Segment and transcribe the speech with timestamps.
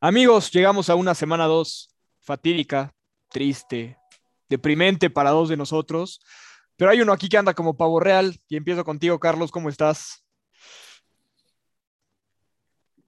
[0.00, 2.94] Amigos, llegamos a una semana dos fatídica,
[3.30, 3.98] triste,
[4.48, 6.20] deprimente para dos de nosotros,
[6.76, 10.24] pero hay uno aquí que anda como pavo real y empiezo contigo, Carlos, ¿cómo estás?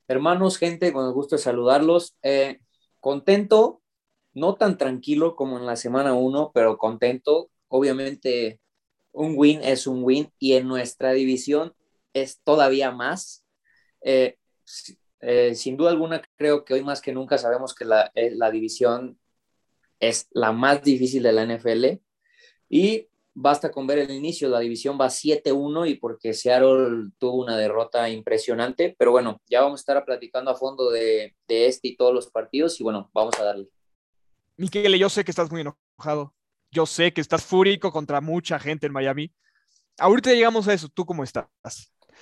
[0.08, 2.16] Hermanos, gente, con el gusto de saludarlos.
[2.24, 2.58] Eh,
[2.98, 3.82] contento,
[4.34, 7.50] no tan tranquilo como en la semana uno, pero contento.
[7.68, 8.58] Obviamente,
[9.12, 11.72] un win es un win y en nuestra división
[12.14, 13.44] es todavía más.
[14.00, 14.38] Eh,
[15.20, 18.50] eh, sin duda alguna, creo que hoy más que nunca sabemos que la, eh, la
[18.50, 19.18] división
[19.98, 22.00] es la más difícil de la NFL
[22.68, 27.56] y basta con ver el inicio, la división va 7-1 y porque Seattle tuvo una
[27.56, 31.96] derrota impresionante, pero bueno, ya vamos a estar platicando a fondo de, de este y
[31.96, 33.68] todos los partidos y bueno, vamos a darle.
[34.56, 36.34] Miquel, yo sé que estás muy enojado,
[36.70, 39.32] yo sé que estás fúrico contra mucha gente en Miami.
[39.98, 41.46] Ahorita llegamos a eso, ¿tú cómo estás?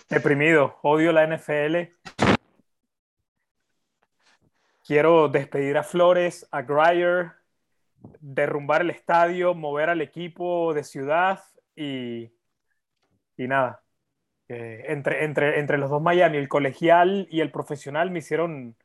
[0.08, 1.92] Deprimido, odio la NFL,
[4.88, 7.32] Quiero despedir a Flores, a Grier,
[8.20, 11.44] derrumbar el estadio, mover al equipo de ciudad
[11.76, 12.32] y,
[13.36, 13.84] y nada.
[14.48, 18.78] Eh, entre, entre, entre los dos Miami, el colegial y el profesional, me hicieron,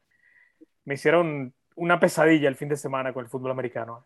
[0.83, 4.05] me hicieron una pesadilla el fin de semana con el fútbol americano.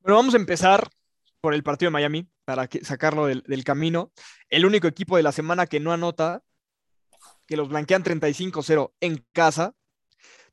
[0.00, 0.86] Bueno, vamos a empezar
[1.40, 4.12] por el partido de Miami para sacarlo del, del camino.
[4.50, 6.42] El único equipo de la semana que no anota,
[7.46, 9.74] que los blanquean 35-0 en casa,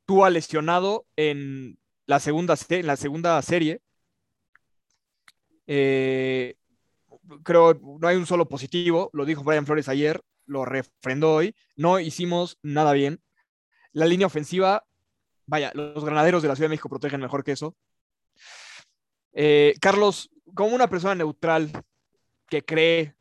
[0.05, 3.81] Tua lesionado en la segunda, en la segunda serie.
[5.67, 6.55] Eh,
[7.43, 11.55] creo no hay un solo positivo, lo dijo Brian Flores ayer, lo refrendó hoy.
[11.75, 13.21] No hicimos nada bien.
[13.91, 14.85] La línea ofensiva,
[15.45, 17.75] vaya, los granaderos de la Ciudad de México protegen mejor que eso.
[19.33, 21.71] Eh, Carlos, como una persona neutral
[22.49, 23.15] que cree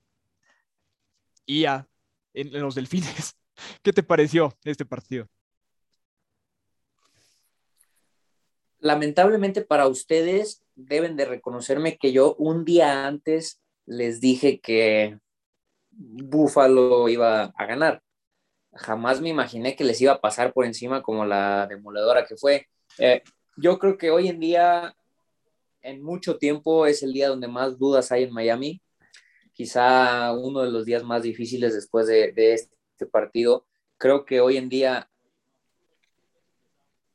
[1.46, 1.88] IA
[2.34, 3.36] en los delfines,
[3.82, 5.28] ¿qué te pareció este partido?
[8.82, 15.18] Lamentablemente para ustedes deben de reconocerme que yo un día antes les dije que
[15.90, 18.02] Buffalo iba a ganar.
[18.74, 22.66] Jamás me imaginé que les iba a pasar por encima como la demoledora que fue.
[22.98, 23.22] Eh,
[23.56, 24.96] yo creo que hoy en día,
[25.82, 28.82] en mucho tiempo, es el día donde más dudas hay en Miami.
[29.52, 33.66] Quizá uno de los días más difíciles después de, de este partido.
[33.96, 35.08] Creo que hoy en día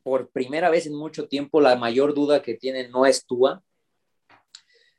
[0.08, 3.62] por primera vez en mucho tiempo la mayor duda que tiene no es Tua.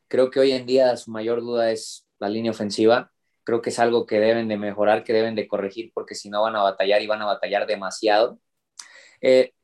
[0.07, 3.11] Creo que hoy en día su mayor duda es la línea ofensiva.
[3.43, 6.43] Creo que es algo que deben de mejorar, que deben de corregir, porque si no
[6.43, 8.39] van a batallar y van a batallar demasiado.
[9.23, 9.55] Eh,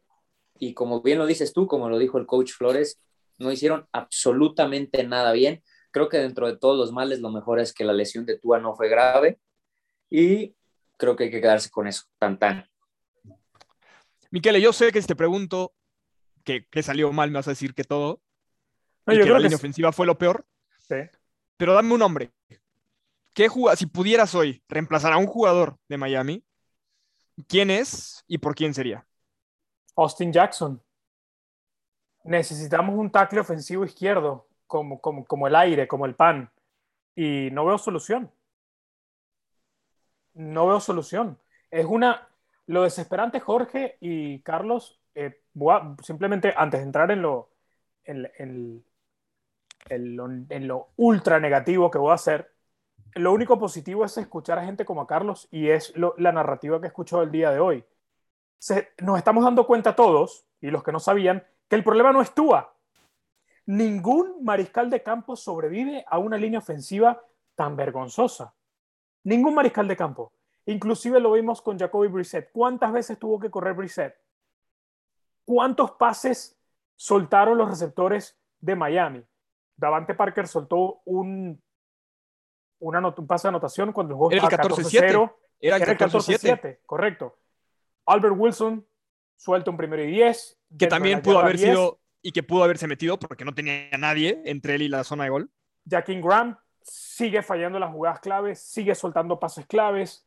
[0.58, 2.98] y como bien lo dices tú, como lo dijo el coach Flores,
[3.36, 5.62] no hicieron absolutamente nada bien.
[5.90, 8.60] Creo que dentro de todos los males, lo mejor es que la lesión de Tua
[8.60, 9.38] no fue grave.
[10.08, 10.56] Y
[10.96, 12.66] creo que hay que quedarse con eso, tan tan.
[14.34, 15.76] Miquele, yo sé que si te pregunto
[16.42, 18.20] que, salió mal, me vas a decir que todo.
[19.06, 20.44] y que la línea ofensiva fue lo peor.
[20.88, 20.96] Sí.
[21.56, 22.32] Pero dame un nombre.
[23.32, 26.44] ¿Qué si pudieras hoy reemplazar a un jugador de Miami,
[27.46, 29.06] ¿quién es y por quién sería?
[29.94, 30.82] Austin Jackson.
[32.24, 36.50] Necesitamos un tackle ofensivo izquierdo, como, como, como el aire, como el pan.
[37.14, 38.32] Y no veo solución.
[40.32, 41.38] No veo solución.
[41.70, 42.33] Es una,
[42.66, 45.42] lo desesperante, Jorge y Carlos, eh,
[46.02, 47.50] simplemente antes de entrar en lo,
[48.04, 48.84] en,
[50.96, 52.50] ultra negativo que voy a hacer,
[53.14, 56.86] lo único positivo es escuchar a gente como a Carlos y es la narrativa que
[56.86, 57.84] he escuchado el día de hoy.
[59.02, 62.34] nos estamos dando cuenta todos, y los que no sabían, que el problema no es
[62.34, 62.74] Túa.
[63.66, 67.22] Ningún mariscal de campo sobrevive a una línea ofensiva
[67.54, 68.54] tan vergonzosa.
[69.22, 70.32] Ningún mariscal de campo.
[70.66, 72.50] Inclusive lo vimos con Jacoby Brissett.
[72.52, 74.14] ¿Cuántas veces tuvo que correr Brissett?
[75.44, 76.58] ¿Cuántos pases
[76.96, 79.22] soltaron los receptores de Miami?
[79.76, 81.62] Davante Parker soltó un,
[82.78, 85.34] una un pase de anotación cuando el juego era estaba 14-0.
[85.60, 87.38] Era el 14-7, correcto.
[88.06, 88.86] Albert Wilson
[89.36, 90.58] suelta un primero y 10.
[90.78, 94.76] Que también pudo haber sido y que pudo haberse metido porque no tenía nadie entre
[94.76, 95.50] él y la zona de gol.
[95.84, 100.26] Jackie Graham sigue fallando las jugadas claves, sigue soltando pases claves.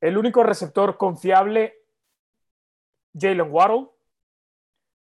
[0.00, 1.74] El único receptor confiable,
[3.14, 3.88] Jalen Waddle.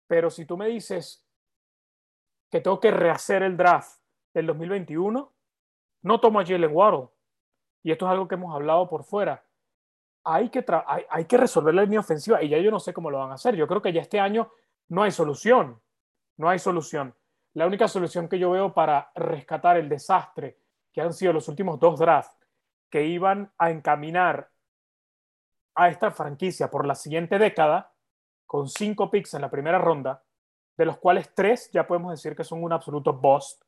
[0.08, 1.26] Pero si tú me dices
[2.50, 4.00] que tengo que rehacer el draft
[4.34, 5.34] del 2021,
[6.04, 7.10] no tomo a Jalen Waddle.
[7.84, 9.46] Y esto es algo que hemos hablado por fuera.
[10.26, 13.10] Hay que, hay, hay que resolver la línea ofensiva y ya yo no sé cómo
[13.10, 13.56] lo van a hacer.
[13.56, 14.52] Yo creo que ya este año
[14.90, 15.82] no hay solución.
[16.38, 17.16] No hay solución.
[17.54, 20.58] La única solución que yo veo para rescatar el desastre
[20.92, 22.38] que han sido los últimos dos drafts
[22.90, 24.50] que iban a encaminar
[25.76, 27.94] a esta franquicia por la siguiente década
[28.46, 30.24] con cinco picks en la primera ronda,
[30.78, 33.64] de los cuales tres ya podemos decir que son un absoluto bust,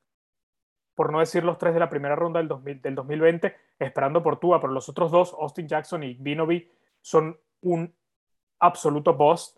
[0.94, 4.40] por no decir los tres de la primera ronda del, 2000, del 2020, esperando por
[4.40, 6.72] Tua, pero los otros dos, Austin Jackson y Vinovi,
[7.02, 7.94] son un
[8.60, 9.58] absoluto bust.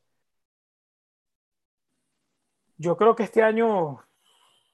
[2.78, 4.00] Yo creo que este año...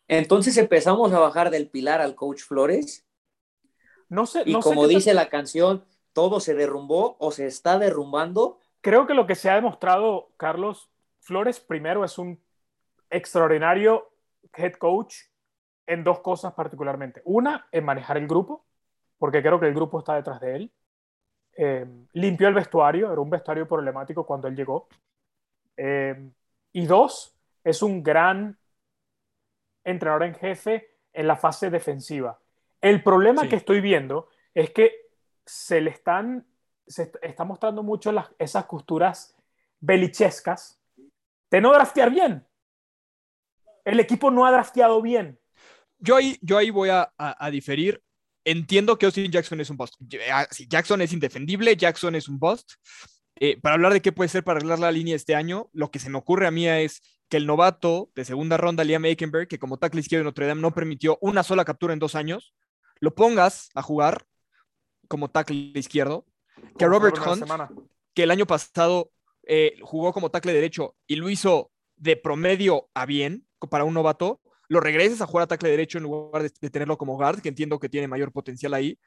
[0.07, 3.07] Entonces empezamos a bajar del pilar al coach Flores.
[4.09, 4.43] No sé.
[4.45, 8.60] Y no como sé dice la canción, todo se derrumbó o se está derrumbando.
[8.81, 10.89] Creo que lo que se ha demostrado, Carlos
[11.19, 12.42] Flores, primero es un
[13.10, 14.10] extraordinario
[14.56, 15.15] head coach
[15.88, 17.21] en dos cosas particularmente.
[17.25, 18.65] Una, en manejar el grupo,
[19.18, 20.71] porque creo que el grupo está detrás de él.
[21.56, 24.88] Eh, limpió el vestuario, era un vestuario problemático cuando él llegó.
[25.77, 26.30] Eh,
[26.71, 28.57] y dos, es un gran
[29.83, 32.39] entrenador en jefe en la fase defensiva.
[32.81, 33.50] El problema Sí.
[33.50, 35.02] que estoy viendo es que
[35.45, 36.45] se le están,
[36.88, 39.36] se est- está mostrando mucho las, esas costuras
[39.80, 40.80] belichescas
[41.51, 42.45] de no draftear bien.
[43.86, 45.40] El equipo no ha drafteado bien.
[46.00, 47.12] Yo ahí, yo ahí voy a,
[47.51, 48.01] diferir.
[48.45, 49.95] Entiendo que Austin Jackson es un bust.
[50.31, 52.74] Ah, Jackson es indefendible, Jackson es un bust.
[53.40, 56.00] Eh, para hablar de qué puede ser para arreglar la línea este año, lo que
[56.00, 59.60] se me ocurre a mí es que el novato de segunda ronda, Liam Aikenberg, que
[59.60, 62.54] como tackle izquierdo de Notre Dame no permitió una sola captura en dos años,
[63.00, 64.25] lo pongas a jugar
[65.07, 66.25] como tackle izquierdo.
[66.77, 67.45] Que Robert Hunt,
[68.13, 69.11] que el año pasado
[69.44, 74.41] eh, jugó como tackle derecho y lo hizo de promedio a bien para un novato,
[74.67, 77.50] lo regreses a jugar a tackle derecho en lugar de, de tenerlo como guard, que
[77.50, 78.97] entiendo que tiene mayor potencial ahí,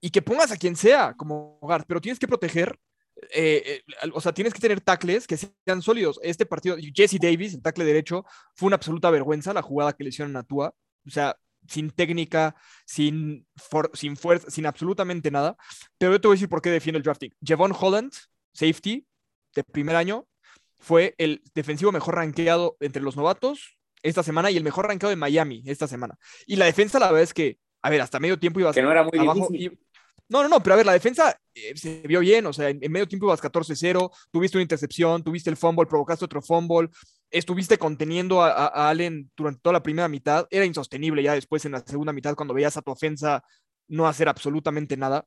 [0.00, 2.78] y que pongas a quien sea como guard, pero tienes que proteger,
[3.32, 6.20] eh, eh, o sea, tienes que tener tackles que sean sólidos.
[6.22, 8.24] Este partido, Jesse Davis, el tackle derecho,
[8.54, 10.74] fue una absoluta vergüenza la jugada que le hicieron a Tua,
[11.06, 11.36] o sea,
[11.68, 12.56] sin técnica,
[12.86, 15.56] sin, for- sin fuerza, sin absolutamente nada.
[15.98, 17.32] Pero yo te voy a decir por qué defiendo el drafting.
[17.46, 18.12] Javon Holland,
[18.52, 19.06] safety
[19.54, 20.26] de primer año,
[20.78, 25.16] fue el defensivo mejor rankeado entre los novatos esta semana y el mejor rankeado de
[25.16, 26.16] Miami esta semana.
[26.46, 28.90] Y la defensa, la verdad es que, a ver, hasta medio tiempo ibas Que no
[28.92, 29.48] era muy abajo.
[29.50, 29.78] difícil.
[30.28, 32.78] No, no, no, pero a ver, la defensa eh, se vio bien, o sea, en,
[32.82, 36.88] en medio tiempo ibas 14-0, tuviste una intercepción, tuviste el fumble, provocaste otro fumble,
[37.30, 41.64] estuviste conteniendo a, a- a Allen durante toda la primera mitad, era insostenible ya después
[41.64, 43.42] en la segunda mitad cuando veías a tu ofensa
[43.88, 45.24] no hacer absolutamente nada.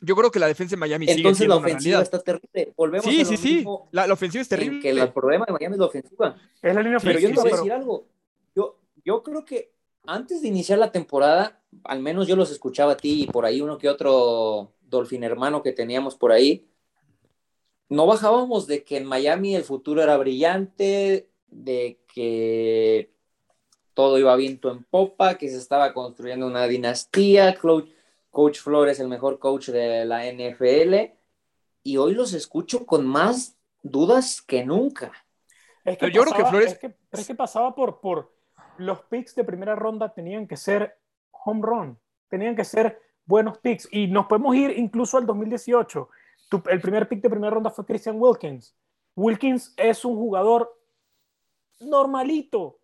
[0.00, 2.74] Yo creo que la defensa de Miami sigue Entonces la siendo una ofensiva está terrible.
[2.76, 4.80] Volvemos Sí, a sí, lo sí, mismo la, la ofensiva es terrible.
[4.80, 6.36] que el problema de Miami es la ofensiva.
[6.62, 8.06] Es la línea Sí, Pero yo ofensiva, te voy a pero- decir algo.
[8.54, 9.72] Yo, yo creo que
[10.06, 13.60] antes de iniciar la temporada, al menos yo los escuchaba a ti y por ahí
[13.60, 16.68] uno que otro Dolphin hermano que teníamos por ahí,
[17.88, 23.12] no bajábamos de que en Miami el futuro era brillante, de que
[23.94, 27.88] todo iba viento en popa, que se estaba construyendo una dinastía, Coach,
[28.30, 31.14] coach Flores el mejor coach de la NFL,
[31.82, 35.12] y hoy los escucho con más dudas que nunca.
[35.84, 38.35] Es que Pero yo creo que Flores- es que, es que pasaba por, por
[38.78, 40.98] los picks de primera ronda tenían que ser
[41.30, 43.88] home run, tenían que ser buenos picks.
[43.92, 46.08] Y nos podemos ir incluso al 2018.
[46.48, 48.76] Tu- el primer pick de primera ronda fue Christian Wilkins.
[49.14, 50.72] Wilkins es un jugador
[51.80, 52.78] normalito,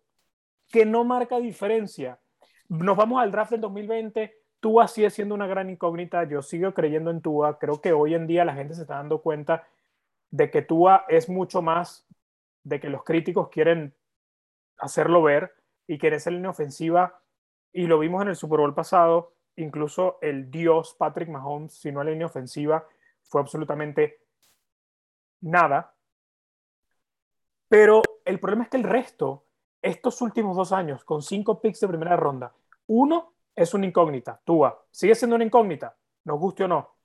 [0.71, 2.19] que no marca diferencia.
[2.67, 4.35] Nos vamos al draft del 2020.
[4.59, 6.23] Tua sigue siendo una gran incógnita.
[6.23, 7.59] Yo sigo creyendo en Tua.
[7.59, 9.67] Creo que hoy en día la gente se está dando cuenta
[10.31, 12.07] de que Tua es mucho más
[12.63, 13.93] de que los críticos quieren
[14.77, 15.53] hacerlo ver
[15.87, 17.21] y que en esa línea ofensiva,
[17.71, 22.03] y lo vimos en el Super Bowl pasado, incluso el dios Patrick Mahomes, si no
[22.03, 22.87] la línea ofensiva,
[23.23, 24.21] fue absolutamente
[25.41, 25.93] nada.
[27.67, 29.45] Pero el problema es que el resto,
[29.81, 32.53] estos últimos dos años, con cinco picks de primera ronda,
[32.87, 36.95] uno es una incógnita, Tua, sigue siendo una incógnita, nos guste o no.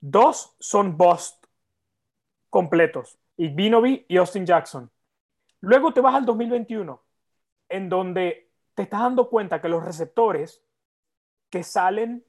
[0.00, 1.44] Dos son bust
[2.50, 4.90] completos, y Vinovi y Austin Jackson.
[5.60, 7.03] Luego te vas al 2021,
[7.68, 10.62] en donde te estás dando cuenta que los receptores
[11.50, 12.24] que salen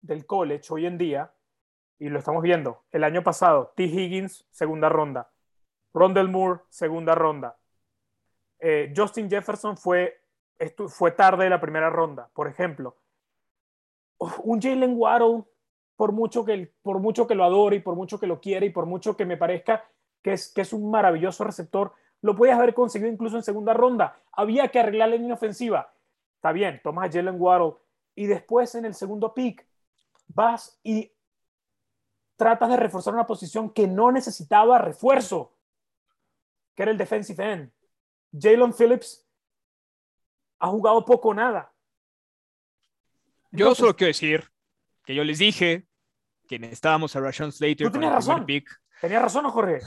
[0.00, 1.32] del college hoy en día,
[1.98, 3.84] y lo estamos viendo, el año pasado, T.
[3.84, 5.30] Higgins, segunda ronda,
[5.92, 7.58] Rondell Moore, segunda ronda,
[8.62, 10.20] Eh, Justin Jefferson fue,
[10.88, 12.98] fue tarde de la primera ronda, por ejemplo.
[14.42, 15.44] Un Jalen Waddle,
[15.96, 18.70] por mucho, que, por mucho que lo adore y por mucho que lo quiera y
[18.70, 19.88] por mucho que me parezca
[20.22, 24.20] que es, que es un maravilloso receptor, lo podías haber conseguido incluso en segunda ronda.
[24.32, 25.92] Había que arreglar la línea ofensiva.
[26.36, 27.74] Está bien, tomas a Jalen Waddle
[28.14, 29.66] y después en el segundo pick
[30.28, 31.12] vas y
[32.36, 35.54] tratas de reforzar una posición que no necesitaba refuerzo,
[36.74, 37.72] que era el defensive end.
[38.32, 39.26] Jalen Phillips
[40.60, 41.72] ha jugado poco o nada.
[43.50, 44.50] Yo Entonces, solo quiero decir
[45.04, 45.88] que yo les dije
[46.46, 48.46] que necesitábamos a Rashawn Slater Tú tienes razón.
[48.46, 48.70] pick.
[49.00, 49.80] Tenía razón, ¿no, Jorge.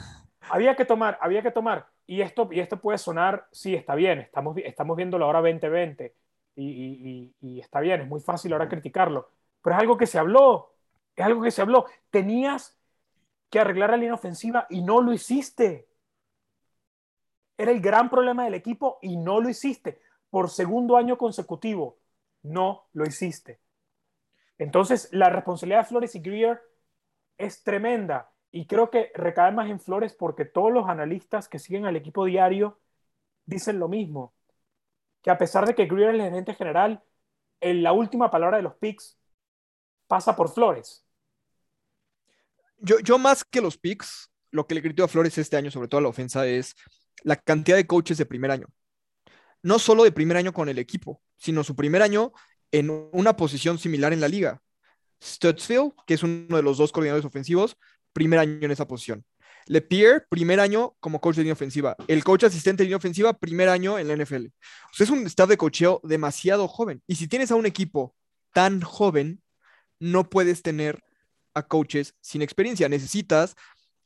[0.49, 1.92] Había que tomar, había que tomar.
[2.13, 6.13] Y esto, y esto puede sonar, sí, está bien, estamos, estamos viendo la hora 2020
[6.53, 9.31] y, y, y, está bien, es muy fácil ahora criticarlo,
[9.63, 10.75] pero es algo que se habló,
[11.15, 11.87] es algo que se habló.
[12.11, 12.77] Tenías
[13.49, 15.87] que arreglar la línea ofensiva y no lo hiciste.
[17.57, 19.99] Era el gran problema del equipo y no lo hiciste.
[20.29, 21.97] Por segundo año consecutivo,
[22.43, 23.59] no lo hiciste.
[24.59, 26.61] Entonces, la responsabilidad de Flores y Greer
[27.39, 31.87] es tremenda y creo que recae más en Flores porque todos los analistas que siguen
[31.87, 32.79] al equipo diario
[33.45, 34.35] dicen lo mismo,
[35.23, 37.03] que a pesar de que Greer es el gerente general,
[37.59, 39.17] en la última palabra de los picks
[40.07, 41.03] pasa por Flores.
[42.77, 45.87] Yo, yo más que los picks, lo que le gritó a Flores este año, sobre
[45.87, 46.75] todo a la ofensa, es
[47.23, 48.67] la cantidad de coaches de primer año.
[49.63, 52.33] No solo de primer año con el equipo, sino su primer año
[52.71, 54.61] en una posición similar en la liga.
[55.23, 57.77] Stutzfield, que es uno de los dos coordinadores ofensivos,
[58.13, 59.25] primer año en esa posición.
[59.65, 61.95] LePierre, primer año como coach de línea ofensiva.
[62.07, 64.47] El coach asistente de línea ofensiva, primer año en la NFL.
[64.47, 67.01] O sea, es un staff de cocheo demasiado joven.
[67.07, 68.15] Y si tienes a un equipo
[68.51, 69.41] tan joven,
[69.99, 71.01] no puedes tener
[71.53, 72.89] a coaches sin experiencia.
[72.89, 73.55] Necesitas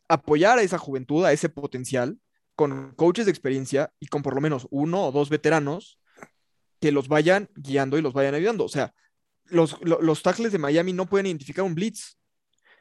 [0.08, 2.20] apoyar a esa juventud, a ese potencial,
[2.56, 6.00] con coaches de experiencia y con por lo menos uno o dos veteranos
[6.80, 8.66] que los vayan guiando y los vayan ayudando.
[8.66, 8.94] O sea,
[9.46, 12.17] los, los, tackles de Miami no pueden identificar un blitz.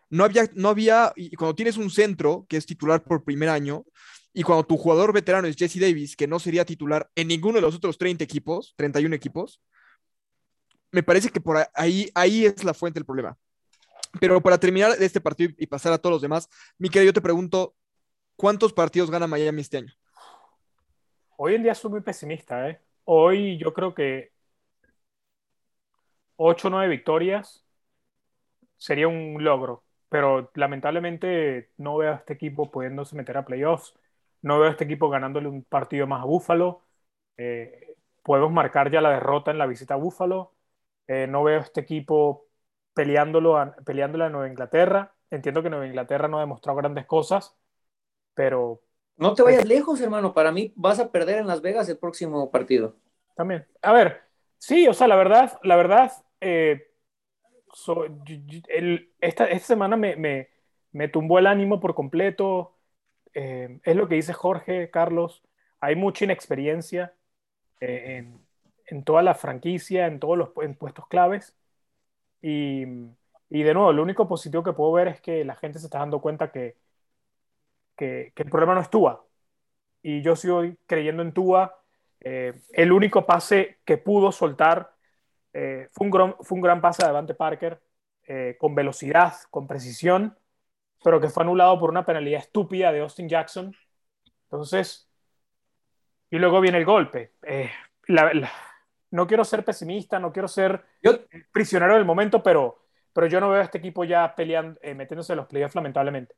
[0.09, 3.85] No había, no había, y cuando tienes un centro que es titular por primer año,
[4.33, 7.63] y cuando tu jugador veterano es Jesse Davis, que no sería titular en ninguno de
[7.63, 9.63] los otros 30 equipos, 31 equipos,
[10.93, 13.37] me parece que por ahí, ahí es la fuente del problema.
[14.21, 16.49] Pero para terminar este partido y pasar a todos los demás,
[16.79, 17.75] Miquel, yo te pregunto,
[18.37, 19.93] ¿cuántos partidos gana Miami este año?
[21.37, 22.81] Hoy en día soy muy pesimista, ¿eh?
[23.05, 24.33] Hoy yo creo que
[26.37, 27.65] 8 o 9 victorias
[28.77, 33.95] sería un logro, pero lamentablemente no veo a este equipo pudiéndose meter a playoffs,
[34.43, 36.83] no veo a este equipo ganándole un partido más a Búfalo,
[37.37, 40.53] eh, podemos marcar ya la derrota en la visita a Búfalo,
[41.07, 42.47] eh, no veo a este equipo
[42.95, 47.57] peleándolo a, peleándolo a Nueva Inglaterra, entiendo que Nueva Inglaterra no ha demostrado grandes cosas,
[48.35, 48.83] pero
[49.17, 50.35] no te vayas lejos, hermano.
[50.35, 52.97] Para mí vas a perder en Las Vegas el próximo partido.
[53.35, 53.67] También.
[53.83, 54.23] A ver,
[54.59, 56.86] sí, o sea, la verdad, la verdad, eh,
[59.21, 60.49] esta, semana me,
[60.93, 62.77] me, tumbó el ánimo por completo.
[63.35, 65.43] Eh, es lo que dice Jorge, Carlos.
[65.81, 67.15] Hay mucha inexperiencia
[67.81, 68.41] eh, en,
[68.87, 71.57] en, toda la franquicia, en todos los puestos claves.
[72.43, 72.85] Y,
[73.51, 75.99] y de nuevo, lo único positivo que puedo ver es que la gente se está
[75.99, 76.77] dando cuenta que
[77.97, 79.27] que, el problema no es Tua.
[80.03, 81.83] Y yo sigo creyendo en Tua.
[82.21, 84.95] Eh, el único pase que pudo soltar
[85.59, 87.81] eh, fue, un gran, fue un gran pase de Devante Parker,
[88.27, 90.37] eh, con velocidad, con precisión,
[91.03, 93.75] pero que fue anulado por una penalidad estúpida de Austin Jackson.
[94.43, 95.09] Entonces,
[96.31, 97.33] y luego viene el golpe.
[99.11, 100.85] no quiero ser pesimista, no quiero ser
[101.53, 102.83] prisionero del momento, pero,
[103.15, 106.35] pero yo no veo a este equipo ya peleando, metiéndose en los playoffs lamentablemente.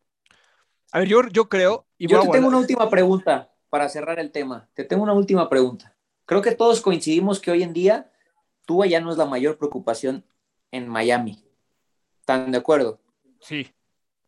[0.92, 1.86] A ver, yo, creo.
[1.98, 4.68] Y yo te tengo una última pregunta para cerrar el tema.
[4.74, 5.96] Te tengo una última pregunta.
[6.24, 8.12] Creo que todos coincidimos que hoy en día
[8.68, 10.26] Tua ya no es la mayor preocupación
[10.72, 11.42] en Miami.
[12.20, 13.00] ¿Están de acuerdo?
[13.40, 13.72] Sí.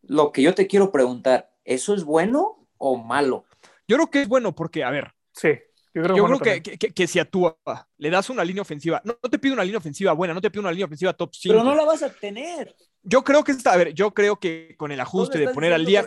[0.00, 3.44] Lo que yo te quiero preguntar, ¿eso es bueno o malo?
[3.87, 5.12] Yo creo que es bueno porque, a ver.
[5.32, 5.50] Sí.
[5.92, 7.59] Yo creo, que, que, si a Tua
[7.99, 10.61] le das una línea ofensiva, no, te pido una línea ofensiva buena, no te pido
[10.61, 11.52] una línea ofensiva top 5.
[11.52, 12.76] Pero no la vas a tener.
[13.02, 15.85] Yo creo que está, a ver, yo creo que con el ajuste de poner al
[15.85, 16.06] día.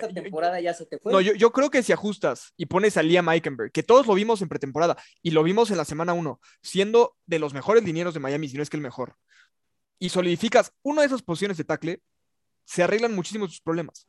[1.06, 4.14] No, yo, yo, creo que si ajustas y pones a Liam Eikenberg, que todos lo
[4.14, 8.14] vimos en pretemporada y lo vimos en la semana 1, siendo de los mejores linieros
[8.14, 9.16] de Miami, si no es que el mejor,
[10.00, 12.02] y solidificas una de esas posiciones de tackle,
[12.66, 14.08] se arreglan muchísimos sus problemas.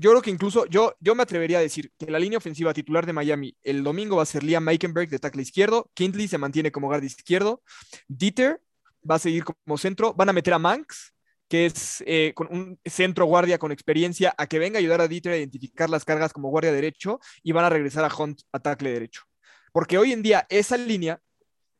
[0.00, 3.04] Yo creo que incluso yo, yo me atrevería a decir que la línea ofensiva titular
[3.04, 6.72] de Miami el domingo va a ser Liam Eikenberg de tackle izquierdo, Kindley se mantiene
[6.72, 7.62] como guardia izquierdo,
[8.08, 8.62] Dieter
[9.08, 10.14] va a seguir como centro.
[10.14, 11.12] Van a meter a Manx,
[11.50, 15.08] que es eh, con un centro guardia con experiencia, a que venga a ayudar a
[15.08, 18.58] Dieter a identificar las cargas como guardia derecho y van a regresar a Hunt a
[18.58, 19.24] tackle derecho.
[19.70, 21.20] Porque hoy en día esa línea,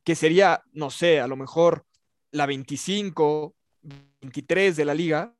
[0.05, 1.87] que sería, no sé, a lo mejor
[2.33, 3.55] la 25,
[4.21, 5.35] 23 de la liga,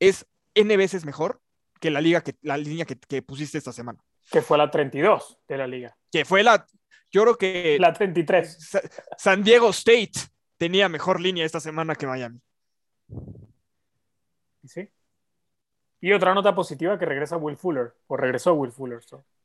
[0.00, 1.40] es N veces mejor
[1.78, 3.98] que la liga que la línea que, que pusiste esta semana.
[4.30, 5.96] Que fue la 32 de la liga.
[6.10, 6.66] Que fue la,
[7.10, 7.78] yo creo que...
[7.80, 8.80] La 33.
[9.16, 10.12] San Diego State
[10.56, 12.40] tenía mejor línea esta semana que Miami.
[14.64, 14.88] Sí.
[16.00, 19.00] Y otra nota positiva que regresa Will Fuller, o regresó Will Fuller.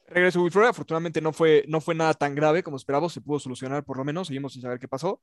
[0.07, 3.39] Regresó Will Fuller, afortunadamente no fue, no fue nada tan grave como esperábamos, se pudo
[3.39, 5.21] solucionar por lo menos, seguimos sin saber qué pasó.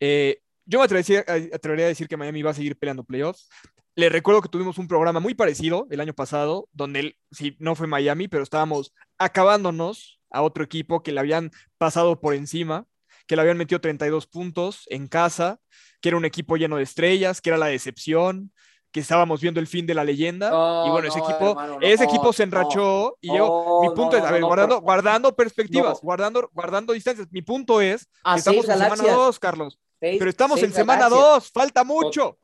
[0.00, 3.48] Eh, Yo me atrevería, atrevería a decir que Miami va a seguir peleando playoffs.
[3.94, 7.74] Le recuerdo que tuvimos un programa muy parecido el año pasado, donde él, sí, no
[7.74, 12.84] fue Miami, pero estábamos acabándonos a otro equipo que le habían pasado por encima,
[13.26, 15.58] que le habían metido 32 puntos en casa,
[16.02, 18.52] que era un equipo lleno de estrellas, que era la decepción,
[18.90, 20.50] que estábamos viendo el fin de la leyenda.
[20.50, 23.46] No, y bueno, no, ese equipo, hermano, no, ese equipo se no, enrachó y yo,
[23.46, 26.00] no, mi punto no, es, a ver, no, guardando, guardando perspectivas, No.
[26.02, 27.26] guardando, guardando distancias.
[27.30, 29.16] Mi punto es que estamos en semana galaxias.
[29.16, 29.78] 2, Carlos.
[30.00, 31.32] Seis- Pero estamos seis en semana galaxias.
[31.34, 32.38] 2, falta mucho.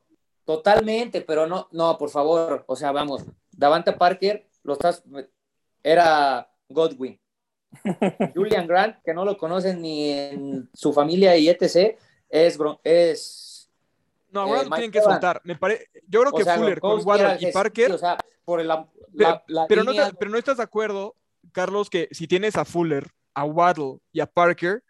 [0.44, 5.02] Totalmente, pero no, no, por favor, o sea, vamos, Davante Parker, lo estás,
[5.82, 7.18] era Godwin.
[8.34, 11.96] Julian Grant, que no lo conocen ni en su familia y etc.,
[12.28, 13.70] es, es
[14.30, 15.40] No, Eh, ahora lo tienen que soltar.
[15.44, 15.88] Me pare...
[16.08, 18.86] Yo creo o que sea, Fuller con Waddle y Parker, sí, o sea, por la,
[19.16, 21.16] Pero- la- la pero, no te- pero no estás de acuerdo,
[21.52, 24.82] Carlos, que si tienes a Fuller, a Waddle y a Parker,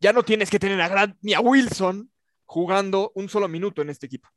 [0.00, 2.10] ya no tienes que tener a Grant ni a Wilson
[2.44, 4.28] jugando un solo minuto en este equipo.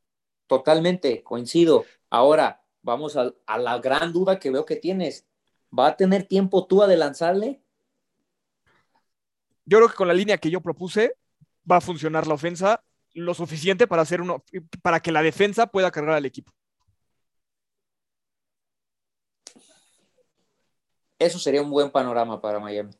[0.47, 1.85] Totalmente, coincido.
[2.09, 5.27] Ahora, vamos a, a la gran duda que veo que tienes.
[5.77, 7.61] ¿Va a tener tiempo tú de lanzarle?
[9.65, 11.15] Yo creo que con la línea que yo propuse
[11.69, 14.43] va a funcionar la ofensa lo suficiente para hacer uno,
[14.81, 16.51] para que la defensa pueda cargar al equipo.
[21.19, 22.91] Eso sería un buen panorama para Miami.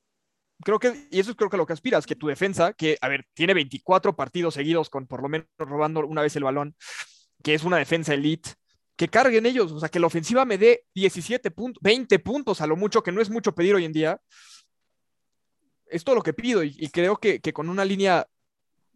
[0.63, 3.07] Creo que, y eso es creo que lo que aspiras, que tu defensa, que, a
[3.07, 6.75] ver, tiene 24 partidos seguidos con por lo menos robando una vez el balón,
[7.43, 8.51] que es una defensa elite,
[8.97, 12.67] que carguen ellos, o sea, que la ofensiva me dé 17 puntos, 20 puntos a
[12.67, 14.21] lo mucho, que no es mucho pedir hoy en día.
[15.85, 18.27] Es todo lo que pido y, y creo que, que con una línea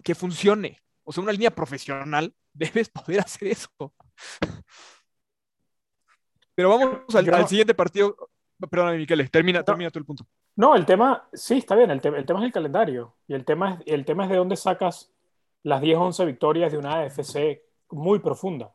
[0.03, 3.69] que funcione, o sea, una línea profesional, debes poder hacer eso.
[6.55, 8.15] Pero vamos al siguiente partido.
[8.69, 10.25] Perdóname, Miquel, termina, termina tú el punto.
[10.55, 13.15] No, el tema, sí, está bien, el, te- el tema es el calendario.
[13.27, 15.11] Y el tema es, el tema es de dónde sacas
[15.63, 18.73] las 10, 11 victorias de una AFC muy profunda.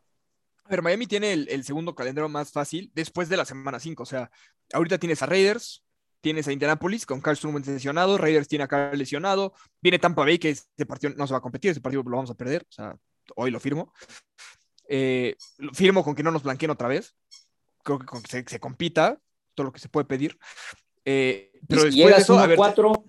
[0.65, 4.03] A ver, Miami tiene el, el segundo calendario más fácil después de la semana 5.
[4.03, 4.31] O sea,
[4.73, 5.83] ahorita tienes a Raiders,
[6.21, 10.39] tienes a Indianapolis con Carlson Wentz lesionado, Raiders tiene a Carl lesionado, viene Tampa Bay,
[10.39, 12.63] que este partido no se va a competir, ese partido lo vamos a perder.
[12.69, 12.97] O sea,
[13.37, 13.93] hoy lo firmo.
[14.89, 17.15] Eh, lo firmo con que no nos blanqueen otra vez.
[17.83, 19.19] Creo que con que se, se compita,
[19.59, 20.39] todo lo que se puede pedir.
[21.05, 23.05] Eh, pero y después si de llegas eso, a 1 ver, 4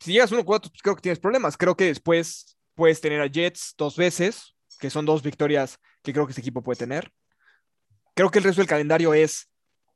[0.00, 1.56] si llegas 1-4, pues creo que tienes problemas.
[1.56, 6.26] Creo que después puedes tener a Jets dos veces, que son dos victorias que creo
[6.26, 7.12] que este equipo puede tener.
[8.14, 9.48] Creo que el resto del calendario es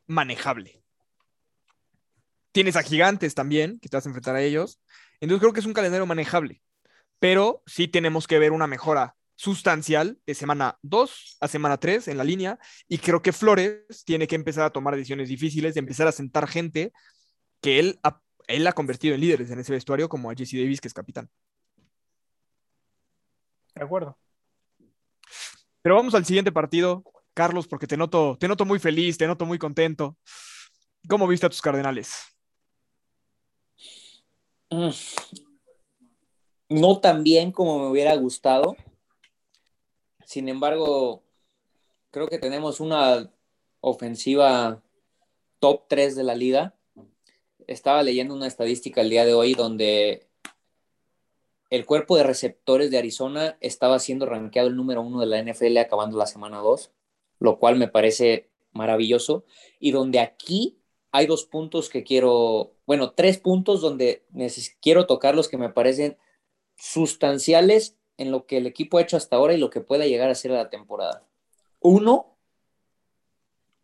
[0.06, 0.82] manejable.
[2.52, 4.80] Tienes a Gigantes también, que te vas a enfrentar a ellos.
[5.20, 6.62] Entonces creo que es un calendario manejable.
[7.18, 12.16] Pero sí tenemos que ver una mejora sustancial de semana 2 a semana 3 en
[12.16, 12.60] la línea.
[12.86, 16.46] Y creo que Flores tiene que empezar a tomar decisiones difíciles, de empezar a sentar
[16.46, 16.92] gente
[17.60, 20.80] que él ha, él ha convertido en líderes en ese vestuario, como a Jesse Davis,
[20.80, 21.28] que es capitán.
[23.74, 24.16] ¿De acuerdo?
[25.82, 27.02] Pero vamos al siguiente partido,
[27.34, 30.16] Carlos, porque te noto, te noto muy feliz, te noto muy contento.
[31.08, 32.14] ¿Cómo viste a tus cardenales?
[34.70, 34.90] Mm.
[36.68, 38.76] No tan bien como me hubiera gustado.
[40.32, 41.22] Sin embargo,
[42.10, 43.30] creo que tenemos una
[43.82, 44.82] ofensiva
[45.58, 46.74] top 3 de la liga.
[47.66, 50.26] Estaba leyendo una estadística el día de hoy donde
[51.68, 55.76] el cuerpo de receptores de Arizona estaba siendo rankeado el número uno de la NFL
[55.76, 56.90] acabando la semana 2,
[57.38, 59.44] lo cual me parece maravilloso.
[59.78, 60.78] Y donde aquí
[61.10, 64.24] hay dos puntos que quiero, bueno, tres puntos donde
[64.80, 66.16] quiero tocar los que me parecen
[66.78, 70.30] sustanciales en lo que el equipo ha hecho hasta ahora y lo que pueda llegar
[70.30, 71.24] a ser la temporada.
[71.80, 72.36] Uno,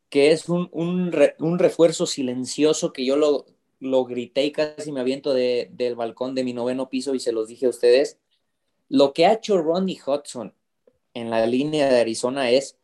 [0.09, 3.47] que es un, un, re- un refuerzo silencioso que yo lo,
[3.81, 7.33] lo grité y casi me aviento de- del balcón de mi noveno piso y se
[7.33, 8.19] los dije a ustedes.
[8.89, 10.55] Lo que ha hecho Ronnie Hudson
[11.15, 12.79] en la línea de Arizona es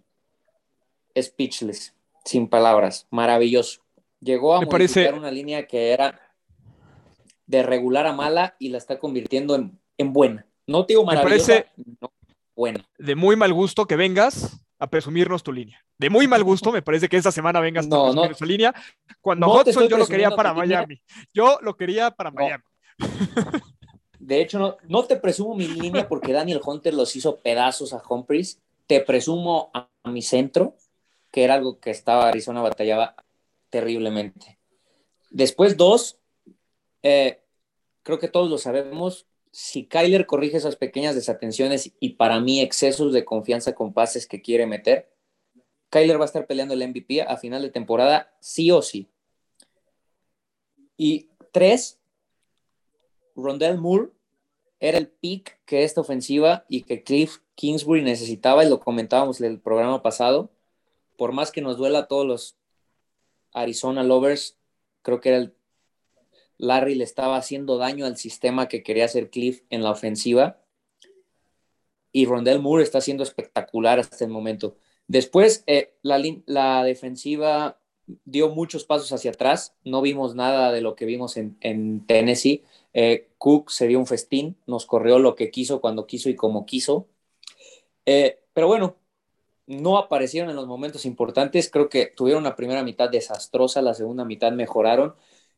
[1.18, 3.82] speechless, sin palabras, maravilloso.
[4.20, 6.20] Llegó a Me modificar parece- una línea que era
[7.46, 10.46] de regular a mala y la está convirtiendo en, en buena.
[10.66, 12.12] No te digo Me maravillosa, parece- no,
[12.54, 12.88] buena.
[12.98, 15.78] De muy mal gusto que vengas a presumirnos tu línea.
[15.98, 18.36] De muy mal gusto me parece que esta semana vengas No, a presumir no.
[18.36, 18.74] su línea.
[19.20, 20.78] Cuando No Hudson yo lo quería para línea.
[20.78, 21.00] Miami.
[21.32, 22.30] Yo lo quería para.
[22.30, 22.64] Miami.
[24.18, 28.02] De hecho, no, no te presumo mi línea porque Daniel Hunter los hizo pedazos a
[28.08, 28.58] Humphries.
[28.86, 30.74] Te presumo a, a mi centro,
[31.30, 33.14] que era algo que estaba Arizona batallaba
[33.70, 34.58] terriblemente.
[35.30, 36.18] Después, dos,
[37.02, 37.40] eh,
[38.02, 39.26] creo que todos lo sabemos.
[39.54, 44.42] Si Kyler corrige esas pequeñas desatenciones y para mí excesos de confianza con pases que
[44.42, 45.08] quiere meter,
[45.90, 49.08] Kyler va a estar peleando el MVP a final de temporada, sí o sí.
[50.96, 52.00] Y tres,
[53.36, 54.08] Rondell Moore
[54.80, 59.52] era el pick que esta ofensiva y que Cliff Kingsbury necesitaba, y lo comentábamos en
[59.52, 60.50] el programa pasado.
[61.16, 62.56] Por más que nos duela a todos los
[63.52, 64.58] Arizona Lovers,
[65.02, 65.54] creo que era el
[66.58, 70.60] Larry le estaba haciendo daño al sistema que quería hacer Cliff en la ofensiva.
[72.12, 74.76] Y Rondell Moore está siendo espectacular hasta el momento.
[75.08, 77.78] Después, eh, la, defensiva
[78.24, 79.74] dio muchos pasos hacia atrás.
[79.84, 82.64] No vimos nada de lo que vimos en, Tennessee.
[82.92, 86.66] Eh, Cook se dio un festín, nos corrió lo que quiso, cuando quiso y como
[86.66, 87.08] quiso.
[88.06, 88.96] Eh, pero bueno,
[89.66, 91.70] no aparecieron en los momentos importantes.
[91.70, 95.14] Creo que tuvieron una primera mitad desastrosa, la segunda mitad mejoraron.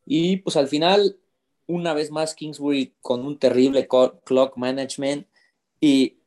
[0.06, 1.18] Y pues al final,
[1.66, 5.26] una vez más, Kingsbury con un terrible clock management
[5.80, 6.20] y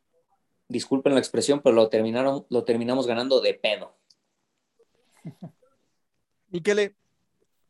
[0.68, 3.96] disculpen la expresión, pero lo, terminaron, lo terminamos ganando de pedo.
[6.50, 6.96] Miquele,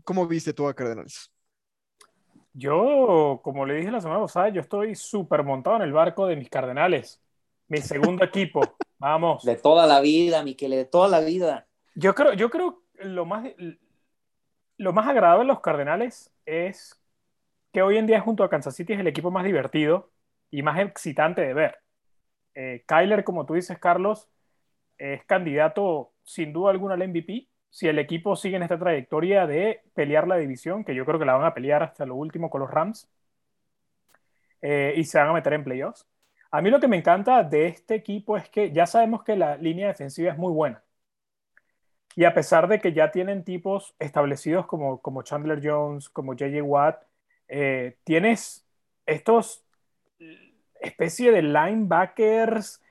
[0.03, 1.31] ¿cómo viste tú a Cardenales?
[2.53, 6.35] Yo, como le dije la semana pasada, yo estoy súper montado en el barco de
[6.35, 7.21] mis Cardenales.
[7.67, 8.61] Mi segundo equipo.
[8.97, 9.43] Vamos.
[9.43, 11.67] De toda la vida, Miquele, de toda la vida.
[11.93, 13.47] Yo creo, yo creo lo más,
[14.79, 16.99] lo más agradable de los Cardenales es
[17.73, 20.11] que hoy en día junto a Kansas City es el equipo más divertido
[20.51, 21.79] y más excitante de ver.
[22.55, 24.29] Eh, Kyler, como tú dices, Carlos,
[24.97, 27.49] es candidato sin duda alguna al MVP.
[27.69, 31.25] Si el equipo sigue en esta trayectoria de pelear la división, que yo creo que
[31.25, 33.09] la van a pelear hasta lo último con los Rams,
[34.61, 36.07] eh, y se van a meter en playoffs.
[36.51, 39.57] A mí lo que me encanta de este equipo es que ya sabemos que la
[39.57, 40.83] línea defensiva es muy buena.
[42.15, 46.61] Y a pesar de que ya tienen tipos establecidos como, como Chandler Jones, como JJ
[46.61, 47.03] Watt,
[47.47, 48.65] eh, tienes
[49.05, 49.65] estos
[50.79, 52.81] especie de linebackers,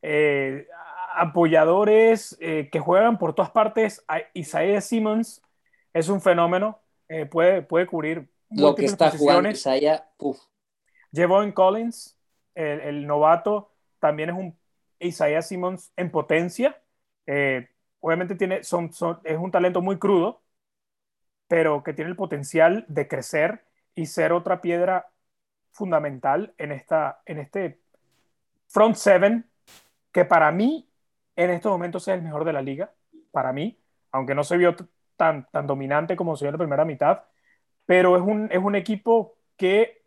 [0.00, 0.68] eh,
[1.14, 4.04] apoyadores eh, que juegan por todas partes.
[4.34, 5.42] Isaiah Simmons
[5.92, 6.78] es un fenómeno,
[7.30, 10.08] puede, puede cubrir lo que está jugando Isaiah.
[11.14, 12.16] Javon Collins,
[12.54, 14.58] el, el, novato, también es un
[14.98, 16.80] Isaiah Simmons en potencia
[18.02, 20.42] obviamente tiene, es un talento muy crudo,
[21.48, 25.08] pero que tiene el potencial de crecer y ser otra piedra
[25.72, 27.80] fundamental en, esta, en este
[28.68, 29.50] front seven,
[30.12, 30.88] que para mí
[31.36, 32.92] en estos momentos es el mejor de la liga,
[33.30, 33.78] para mí,
[34.12, 34.76] aunque no se vio
[35.16, 37.24] tan, tan dominante como se vio en la primera mitad,
[37.86, 40.04] pero es un, es un equipo que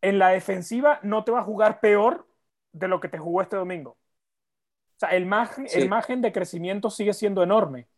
[0.00, 2.26] en la defensiva no te va a jugar peor
[2.72, 3.96] de lo que te jugó este domingo
[5.10, 7.88] el margen, el margen de crecimiento sigue siendo enorme,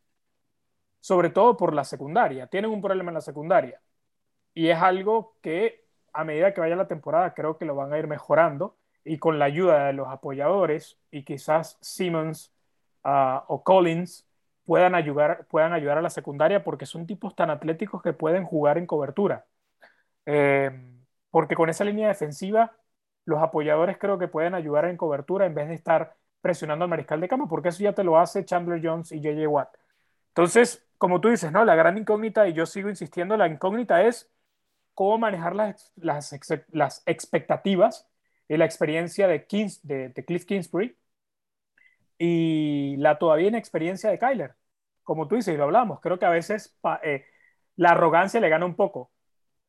[1.01, 2.47] sobre todo por la secundaria.
[2.47, 3.81] Tienen un problema en la secundaria.
[4.55, 7.99] Y es algo que a medida que vaya la temporada creo que lo van a
[7.99, 12.53] ir mejorando y con la ayuda de los apoyadores y quizás Simmons
[13.03, 14.27] ah, o Collins
[14.65, 18.79] puedan ayudar, puedan ayudar a la secundaria porque son tipos tan atléticos que pueden jugar
[18.79, 19.47] en cobertura.
[20.27, 20.71] Eh,
[21.31, 22.73] porque con esa línea defensiva,
[23.25, 27.23] los apoyadores creo que pueden ayudar en cobertura en vez de estar presionando al mariscal
[27.23, 29.75] de campo, porque eso ya te lo hace Chandler Jones y JJ Watt.
[30.29, 31.65] Entonces, como tú dices, ¿no?
[31.65, 34.31] La gran incógnita, y yo sigo insistiendo, la incógnita es
[34.93, 36.39] cómo manejar las, las,
[36.71, 38.07] las expectativas
[38.47, 40.95] y la experiencia de, Kings, de, Cliff Kingsbury
[42.19, 44.55] y la todavía inexperiencia de Kyler.
[45.03, 47.25] Como tú dices, y lo hablamos, creo que a veces eh,
[47.77, 49.11] la arrogancia le gana un poco,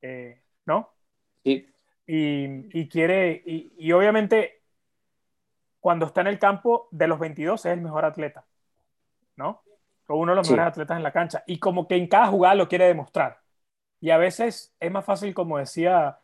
[0.02, 0.90] eh, ¿no?
[1.42, 1.70] Sí.
[2.06, 4.55] Y, y quiere, y, y obviamente
[5.86, 8.44] cuando está en el campo, de los 22 es el mejor atleta,
[9.36, 9.62] ¿no?
[10.08, 11.44] O uno de los mejores atletas en la cancha.
[11.46, 13.40] Y como que en cada jugada lo quiere demostrar.
[14.00, 16.18] Y a veces es más fácil, como decía,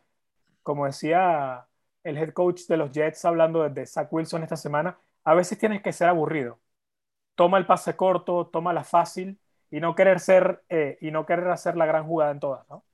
[0.64, 1.68] como decía
[2.02, 5.80] el head coach de los Jets hablando de Zach Wilson esta semana, a veces tienes
[5.80, 6.58] que ser aburrido.
[7.36, 9.38] Toma el pase corto, toma la fácil
[9.70, 12.84] y no querer ser eh, y no querer hacer la gran jugada en todas, ¿no?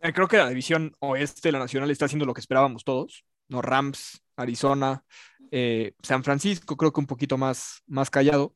[0.00, 3.24] Eh, creo que la división oeste de la nacional está haciendo lo que esperábamos todos.
[3.46, 3.62] ¿no?
[3.62, 5.02] Rams, Arizona,
[5.50, 8.54] eh, San Francisco, creo que un poquito más, más callado.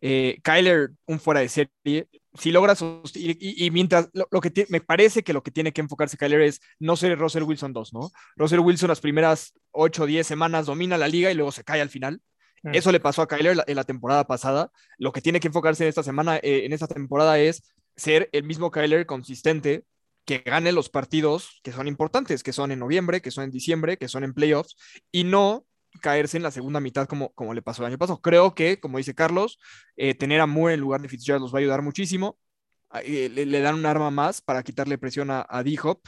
[0.00, 2.82] Eh, Kyler, un fuera de serie, si logras,
[3.14, 6.60] y, y, mientras lo, que me parece que lo que tiene que enfocarse Kyler es
[6.78, 8.10] no ser Russell Wilson 2, ¿no?
[8.36, 11.80] Russell Wilson las primeras 8 o 10 semanas domina la liga y luego se cae
[11.80, 12.20] al final.
[12.62, 12.74] Mm.
[12.74, 14.70] Eso le pasó a Kyler en la temporada pasada.
[14.98, 17.62] Lo que tiene que enfocarse en esta semana, eh, en esta temporada es
[17.96, 19.84] ser el mismo Kyler consistente,
[20.28, 23.96] que gane los partidos que son importantes, que son en noviembre, que son en diciembre,
[23.96, 24.76] que son en playoffs,
[25.10, 25.64] y no
[26.02, 28.20] caerse en la segunda mitad como, como le pasó el año pasado.
[28.20, 29.58] Creo que, como dice Carlos,
[29.96, 32.38] eh, tener a Moore en lugar de Fitzgerald los va a ayudar muchísimo.
[33.04, 36.02] Eh, le, dan un arma más para quitarle presión a, D-Hop.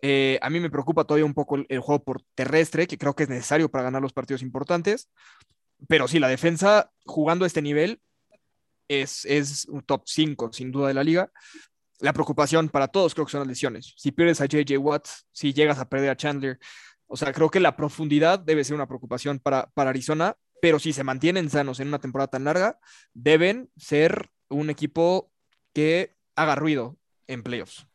[0.00, 3.24] Eh, a mí me preocupa todavía un poco el, juego por terrestre, que creo que
[3.24, 5.10] es necesario para ganar los partidos importantes.
[5.88, 8.00] Pero sí, la defensa jugando a este nivel
[8.86, 11.32] es, es un top 5 sin duda de la liga
[12.04, 13.94] la preocupación para todos creo que son las lesiones.
[13.96, 16.58] Si pierdes a JJ Watts, si llegas a perder a Chandler,
[17.06, 20.92] o sea, creo que la profundidad debe ser una preocupación para, para Arizona, pero si
[20.92, 22.78] se mantienen sanos en una temporada tan larga,
[23.14, 25.32] deben ser un equipo
[25.72, 27.86] que haga ruido en playoffs.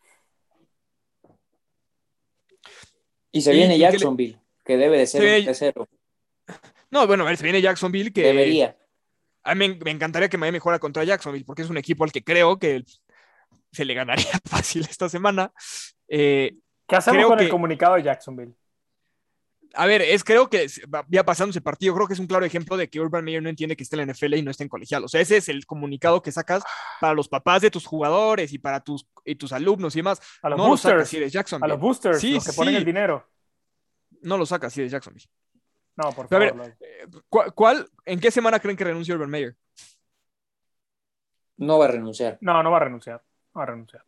[3.31, 5.87] Y se viene Jacksonville, que, debe de ser un tercero.
[6.89, 8.23] No, bueno, a ver, se viene Jacksonville que...
[8.23, 8.75] Debería.
[9.43, 12.23] A mí me, encantaría que Miami juega contra Jacksonville, porque es un equipo al que
[12.23, 12.83] creo que
[13.71, 15.51] se le ganaría fácil esta semana.
[16.07, 16.55] Eh,
[16.87, 18.53] ¿Qué hacemos con el comunicado de Jacksonville?
[19.75, 20.65] A ver, es creo que
[21.09, 23.49] ya pasando ese partido, creo que es un claro ejemplo de que Urban Meyer no
[23.49, 25.03] entiende que esté en la NFL y no está en colegial.
[25.03, 26.63] O sea, ese es el comunicado que sacas
[26.99, 30.19] para los papás de tus jugadores y para tus, y tus alumnos y demás.
[30.41, 30.95] A los no boosters.
[30.95, 31.65] Lo sacas Jacksonville.
[31.65, 33.29] A los boosters, los que ponen el dinero.
[34.21, 35.27] No lo sacas así de Jacksonville.
[35.95, 36.33] No, por favor.
[36.33, 37.07] A ver, eh,
[37.53, 39.55] ¿cuál, ¿en qué semana creen que renuncia Urban Meyer?
[41.57, 42.37] No va a renunciar.
[42.41, 43.21] No, no va a renunciar.
[43.53, 44.03] No va a renunciar.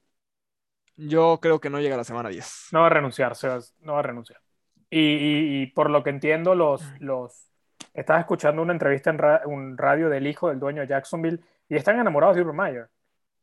[0.95, 2.67] Yo creo que no llega a la semana 10.
[2.71, 3.75] No va a renunciar, Sebas.
[3.80, 4.41] No va a renunciar.
[4.89, 7.47] Y, por lo que entiendo, los, los...
[7.93, 11.99] Estaba escuchando una entrevista en un radio del hijo del dueño de Jacksonville y están
[11.99, 12.89] enamorados de Urban Meyer.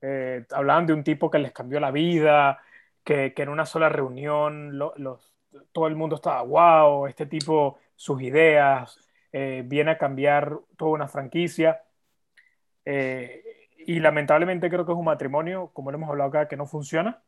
[0.01, 2.61] Eh, hablaban de un tipo que les cambió la vida,
[3.03, 5.35] que, que en una sola reunión los,
[5.73, 8.99] todo el mundo estaba, wow, este tipo, sus ideas,
[9.33, 11.83] eh, viene a cambiar toda una franquicia.
[12.85, 13.48] Eh,
[13.89, 17.23] y lamentablemente creo que es un matrimonio, como lo hemos hablado acá, que no funciona.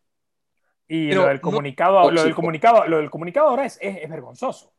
[0.86, 4.70] Y lo del comunicado, lo del comunicado, lo del comunicado ahora es, es, vergonzoso.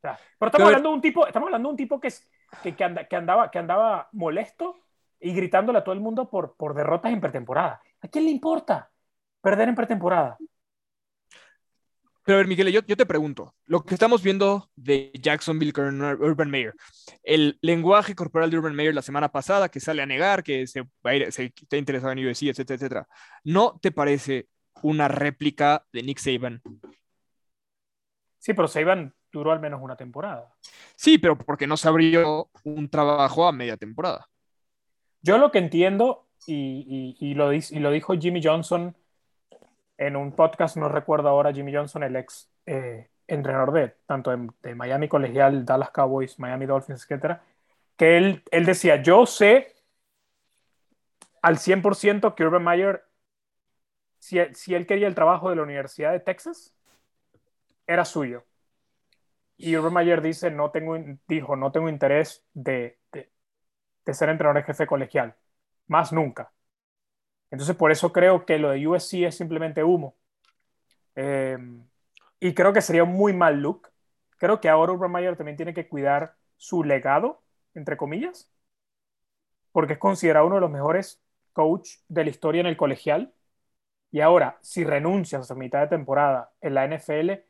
[0.00, 2.26] pero estamos hablando de un tipo, estamos hablando de un tipo que, es,
[2.62, 4.78] que, que, anda, que, andaba, que andaba molesto
[5.20, 7.82] y gritándole a todo el mundo por, por derrotas en pretemporada.
[8.00, 8.90] ¿A quién le importa
[9.42, 10.38] perder en pretemporada?
[12.28, 16.02] Pero a ver, Miguel, yo, yo, te pregunto, lo que estamos viendo de Jacksonville con
[16.02, 16.74] Urban Meyer,
[17.22, 20.82] el lenguaje corporal de Urban Meyer la semana pasada, que sale a negar que se,
[20.82, 23.08] va a ir, se está interesado en USC, etcétera, etcétera,
[23.44, 24.46] ¿no te parece
[24.82, 26.60] una réplica de Nick Saban.
[28.36, 30.52] Sí, pero Saban duró al menos una temporada.
[30.96, 34.28] Sí, pero porque no se abrió un trabajo a media temporada.
[35.22, 38.94] Yo lo que entiendo, y, lo, y lo, dijo Jimmy Johnson
[39.98, 44.74] en un podcast, no recuerdo ahora, Jimmy Johnson, el ex eh, entrenador de tanto de,
[44.74, 47.42] Miami Colegial, Dallas Cowboys, Miami Dolphins, etcétera,
[47.96, 49.74] que él, él decía, yo sé
[51.42, 53.08] al 100% que Urban Meyer
[54.18, 56.74] si, él quería el trabajo de la Universidad de Texas,
[57.86, 58.44] era suyo.
[59.56, 62.98] Y Urban Mayer dice, no tengo, dijo, no tengo interés de,
[64.06, 65.34] ser entrenador de jefe colegial,
[65.86, 66.52] más nunca.
[67.50, 70.16] Entonces, por eso creo que lo de USC es simplemente humo.
[71.14, 71.84] Em,
[72.40, 73.88] y creo que sería un muy mal look.
[74.36, 77.42] Creo que ahora Urban Mayer también tiene que cuidar su legado,
[77.74, 78.50] entre comillas,
[79.72, 81.20] porque es considerado uno de los mejores
[81.52, 83.32] coach de la historia en el colegial.
[84.10, 87.44] Y ahora, si renuncias a mitad de temporada en la NFL,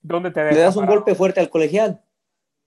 [0.00, 0.56] ¿dónde te dejas?
[0.56, 2.02] Le das un golpe fuerte al colegial.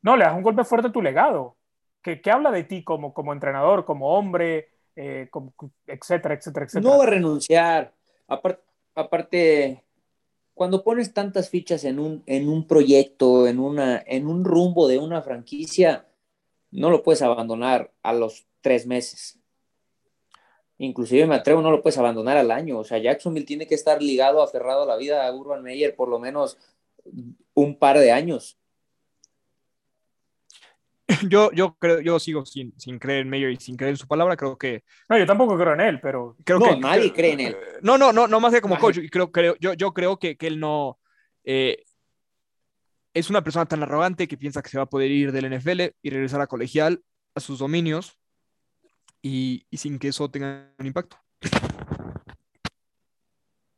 [0.01, 1.58] No, le das un golpe fuerte a tu legado.
[2.01, 5.29] ¿Qué, habla de ti como, como entrenador, como hombre, eh,
[5.88, 6.81] etcétera, etcétera, etcétera?
[6.81, 7.93] No va a renunciar.
[8.95, 9.84] Aparte,
[10.53, 14.97] cuando pones tantas fichas en un, en un proyecto, en, una, en un rumbo de
[14.97, 16.08] una franquicia,
[16.71, 19.39] no lo puedes abandonar a los tres meses
[20.77, 22.79] inclusive me atrevo, no lo puedes abandonar al año.
[22.79, 26.10] O sea, Jacksonville tiene que estar ligado, aferrado a la vida a Urban Meyer por
[26.10, 26.58] lo menos
[27.53, 28.58] un par de años.
[31.30, 34.08] Yo, yo creo, yo sigo sin, sin creer en Meyer y sin creer en su
[34.08, 34.84] palabra, creo que.
[35.08, 36.36] No, yo tampoco creo en él, pero.
[36.44, 37.58] Creo no, que, nadie cree en él.
[37.84, 38.98] No, no, no, no más que como coach.
[39.12, 40.98] Creo, creo, yo, yo creo que, que él no.
[41.44, 41.84] Eh,
[43.13, 45.82] es una persona tan arrogante que piensa que se va a poder ir del NFL
[46.02, 48.20] y regresar a colegial, a sus dominios,
[49.22, 51.18] y, sin que eso tenga un impacto.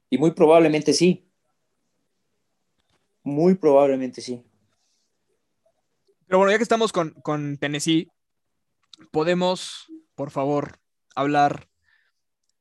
[0.10, 1.30] Y muy probablemente sí.
[3.24, 4.44] Muy probablemente sí.
[6.28, 8.12] Pero bueno, ya que estamos con, con Tennessee,
[9.12, 10.80] podemos, por favor,
[11.16, 11.68] hablar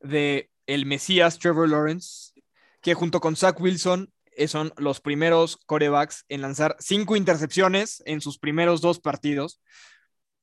[0.01, 2.33] de el Mesías Trevor Lawrence,
[2.81, 8.21] que junto con Zach Wilson eh, son los primeros corebacks en lanzar cinco intercepciones en
[8.21, 9.61] sus primeros dos partidos.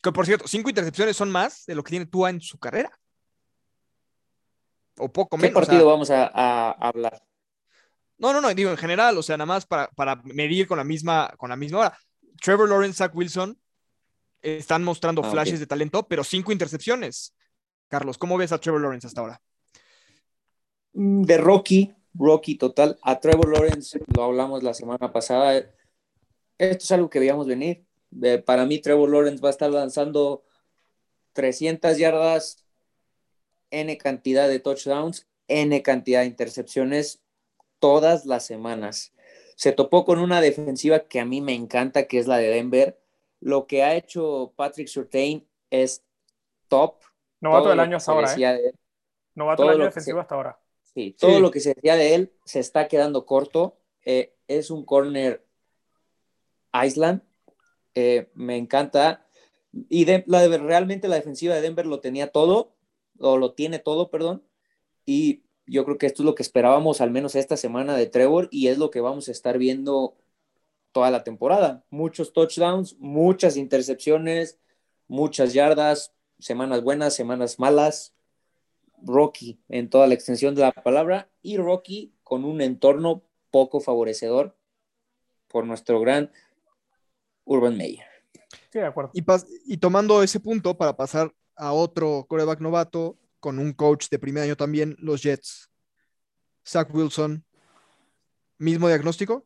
[0.01, 2.91] Que por cierto, cinco intercepciones son más de lo que tiene Tua en su carrera.
[4.97, 5.49] O poco menos.
[5.49, 7.23] ¿Qué partido vamos a, hablar?
[8.17, 11.33] No, no, no, digo en general, o sea, nada más para, medir con la misma,
[11.37, 11.97] con la misma hora.
[12.43, 13.57] Trevor Lawrence, Zach Wilson
[14.41, 17.33] están mostrando ah, flashes de talento, pero cinco intercepciones.
[17.87, 19.41] Carlos, ¿cómo ves a Trevor Lawrence hasta ahora?
[20.93, 22.99] Mm, de Rocky, Rocky total.
[23.01, 25.57] A Trevor Lawrence lo hablamos la semana pasada.
[26.57, 27.85] Esto es algo que veíamos venir
[28.45, 30.43] para mí, Trevor Lawrence va a estar lanzando
[31.33, 32.65] 300 yardas
[33.71, 37.21] N cantidad de touchdowns, N cantidad de intercepciones
[37.79, 39.12] todas las semanas.
[39.55, 42.99] Se topó con una defensiva que a mí me encanta, que es la de Denver.
[43.39, 46.03] Lo que ha hecho Patrick Surtain es
[46.67, 46.95] top.
[47.41, 48.33] Novato del año hasta ahora.
[48.35, 48.73] ¿eh?
[49.35, 50.59] Novato del año defensivo hasta ahora.
[50.93, 53.77] Sí, todo lo que se decía de él se está quedando corto.
[54.05, 55.45] Eh, es un corner
[56.73, 57.21] Island.
[57.95, 59.25] Eh, me encanta.
[59.89, 62.75] Y la realmente la defensiva de Denver lo tenía todo,
[63.19, 64.43] o lo tiene todo, perdón.
[65.05, 68.49] Y yo creo que esto es lo que esperábamos al menos esta semana de Trevor
[68.51, 70.15] y es lo que vamos a estar viendo
[70.91, 71.83] toda la temporada.
[71.89, 74.59] Muchos touchdowns, muchas intercepciones,
[75.07, 78.13] muchas yardas, semanas buenas, semanas malas.
[79.05, 84.55] Rocky en toda la extensión de la palabra y Rocky con un entorno poco favorecedor
[85.47, 86.31] por nuestro gran
[87.45, 88.05] Urban Meyer.
[88.71, 89.11] Sí, de acuerdo.
[89.13, 94.43] Y, tomando ese punto para pasar a otro coreback novato con un coach de primer
[94.43, 95.69] año también, los Jets.
[96.65, 97.43] Zach Wilson,
[98.57, 99.45] ¿mismo diagnóstico?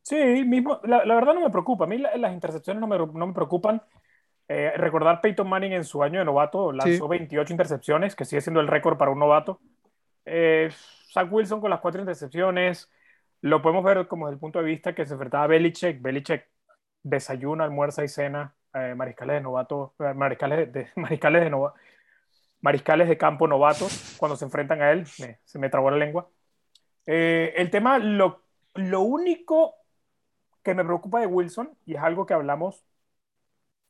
[0.00, 0.80] Sí, mismo.
[0.84, 1.84] La, verdad no me preocupa.
[1.84, 3.82] A mí las intercepciones no me, no me preocupan.
[4.48, 8.60] Eh, recordar Peyton Manning en su año de novato, lanzó 28 intercepciones, que sigue siendo
[8.60, 9.60] el récord para un novato.
[10.24, 10.70] Eh,
[11.12, 12.90] Zach Wilson con las cuatro intercepciones,
[13.42, 16.00] lo podemos ver como desde el punto de vista que se enfrentaba a Belichick.
[16.00, 16.48] Belichick
[17.02, 21.50] desayuna, almuerza y cena eh, mariscales de novato, mariscales de, mariscales de
[22.60, 25.06] mariscales de campo novatos cuando se enfrentan a él.
[25.06, 26.28] se me trabó la lengua.
[27.06, 28.44] el tema, lo,
[28.74, 29.74] lo único
[30.62, 32.84] que me preocupa de Wilson, y es algo que hablamos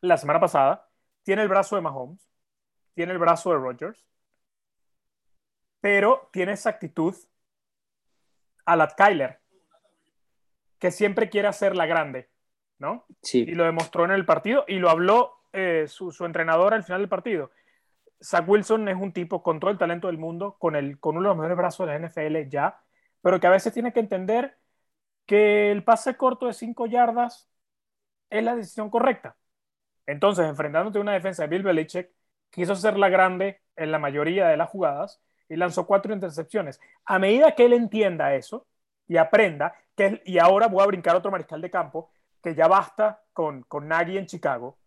[0.00, 0.88] la semana pasada,
[1.22, 2.30] tiene el brazo de Mahomes,
[2.94, 4.04] tiene el brazo de Rodgers,
[5.80, 7.14] pero tiene esa actitud
[8.64, 9.40] a la Kyler,
[10.78, 12.28] que siempre quiere hacer la grande,
[12.78, 13.06] ¿no?
[13.22, 13.40] Sí.
[13.40, 17.08] Y lo demostró en el partido y lo habló eh, su, entrenador al final del
[17.08, 17.50] partido.
[18.22, 21.28] Zach Wilson es un tipo con todo el talento del mundo, con, el, con uno
[21.28, 22.80] de los mejores brazos de la NFL ya,
[23.22, 24.58] pero que a veces tiene que entender
[25.26, 27.48] que el pase corto de 5 yardas
[28.30, 29.36] es la decisión correcta.
[30.06, 32.10] Entonces, enfrentándote a una defensa de Bill Belichick,
[32.50, 36.80] quiso hacerla grande en la mayoría de las jugadas y lanzó cuatro intercepciones.
[37.04, 38.66] A medida que él entienda eso
[39.06, 42.10] y aprenda, que, y ahora voy a brincar otro mariscal de campo,
[42.42, 44.78] que ya basta con, con Nagy en Chicago,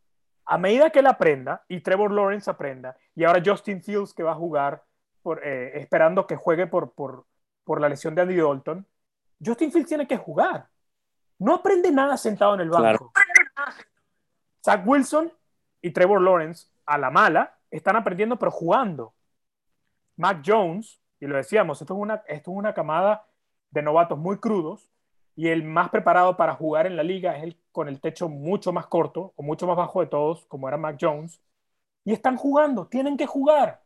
[0.45, 4.32] a medida que él aprenda y Trevor Lawrence aprenda, y ahora Justin Fields que va
[4.32, 4.84] a jugar
[5.21, 7.25] por, eh, esperando que juegue por, por,
[7.63, 8.86] por la lesión de Andy Dalton,
[9.43, 10.67] Justin Fields tiene que jugar.
[11.39, 13.12] No aprende nada sentado en el banco.
[14.63, 15.32] Zach Wilson
[15.82, 19.15] y Trevor Lawrence, a la mala, están aprendiendo, pero jugando.
[20.17, 23.25] Mac Jones, y lo decíamos, esto es una, esto es una camada
[23.71, 24.90] de novatos muy crudos,
[25.36, 28.74] y el más preparado para jugar en la liga es el con el techo mucho
[28.74, 31.41] más corto o mucho más bajo de todos, como era Mac Jones,
[32.04, 33.82] y están jugando, tienen que jugar.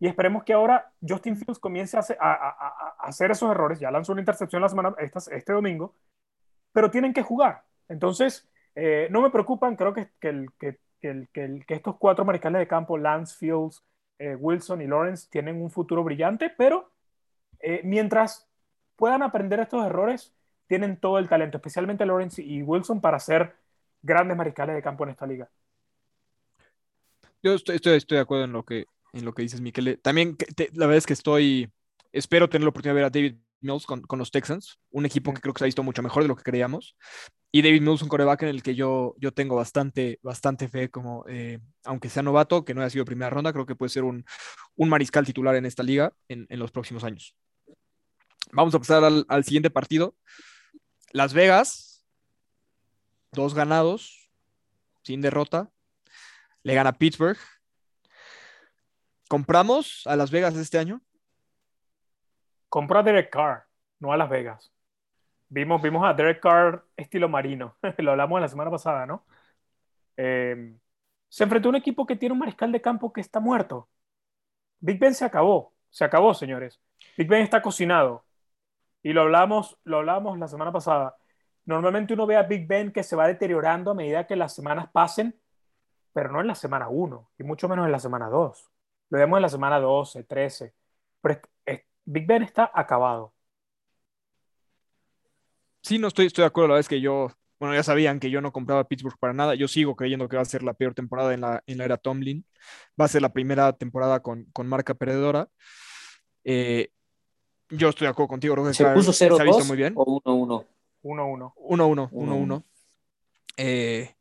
[0.00, 2.00] Y esperemos que ahora Justin Fields comience a
[3.00, 3.80] hacer, esos errores.
[3.80, 5.94] Ya lanzó una intercepción la semana, este domingo,
[6.72, 7.64] pero tienen que jugar.
[7.88, 10.78] Entonces, eh, no me preocupan, creo que, que,
[11.68, 13.84] estos cuatro mariscales de campo, Lance, Fields,
[14.18, 16.92] eh, Wilson y Lawrence, tienen un futuro brillante, pero
[17.60, 18.48] eh, mientras
[18.94, 20.32] puedan aprender estos errores,
[20.68, 23.56] tienen todo el talento, especialmente Lawrence y Wilson, para ser
[24.02, 25.48] grandes mariscales de campo en esta liga.
[27.42, 29.98] Yo estoy, estoy, de acuerdo en lo que, en lo que dices, Miquel.
[30.02, 30.36] También
[30.74, 31.70] la verdad es que estoy,
[32.12, 35.40] espero tener la oportunidad de ver a David Mills con, los Texans, un equipo que
[35.40, 36.96] creo que se ha visto mucho mejor de lo que creíamos.
[37.50, 41.24] Y David Mills, un coreback en el que yo, yo tengo bastante, bastante fe, como
[41.28, 44.24] eh, aunque sea novato, que no haya sido primera ronda, creo que puede ser un,
[44.76, 47.34] mariscal titular en esta liga en, los próximos años.
[48.52, 50.14] Vamos a pasar al, al siguiente partido.
[51.12, 52.04] Las Vegas,
[53.32, 54.30] dos ganados,
[55.02, 55.70] sin derrota.
[56.62, 57.38] Le gana Pittsburgh.
[59.28, 61.00] ¿Compramos a Las Vegas este año?
[62.68, 63.66] Compra a Derek Carr,
[64.00, 64.70] no a Las Vegas.
[65.48, 67.76] Vimos, vimos a Derek Carr estilo marino.
[67.98, 69.24] Lo hablamos la semana pasada, ¿no?
[70.16, 70.78] Em,
[71.28, 73.88] se enfrentó a un equipo que tiene un mariscal de campo que está muerto.
[74.80, 75.74] Big Ben se acabó.
[75.88, 76.80] Se acabó, señores.
[77.16, 78.24] Big Ben está cocinado.
[79.02, 81.16] Y lo hablamos, lo hablamos la semana pasada.
[81.64, 84.88] Normalmente uno ve a Big Ben que se va deteriorando a medida que las semanas
[84.92, 85.38] pasen,
[86.12, 88.70] pero no en la semana 1 y mucho menos en la semana 2.
[89.10, 90.74] Lo vemos en la semana 12, 13.
[91.20, 91.40] Pero
[92.04, 93.34] Big Ben está acabado.
[95.82, 96.74] Sí, no estoy, estoy de acuerdo.
[96.74, 99.54] La es que yo, bueno, ya sabían que yo no compraba Pittsburgh para nada.
[99.54, 101.96] Yo sigo creyendo que va a ser la peor temporada en la, en la era
[101.98, 102.46] Tomlin.
[103.00, 105.48] Va a ser la primera temporada con, marca perdedora.
[106.44, 106.90] Eh,
[107.70, 108.54] yo estoy de acuerdo contigo.
[108.54, 109.92] Creo que ¿Se puso 0-2 muy bien.
[109.96, 110.66] o 1-1?
[111.02, 111.54] 1-1.
[111.56, 112.64] 1-1, 1-1.
[113.56, 114.14] Eh,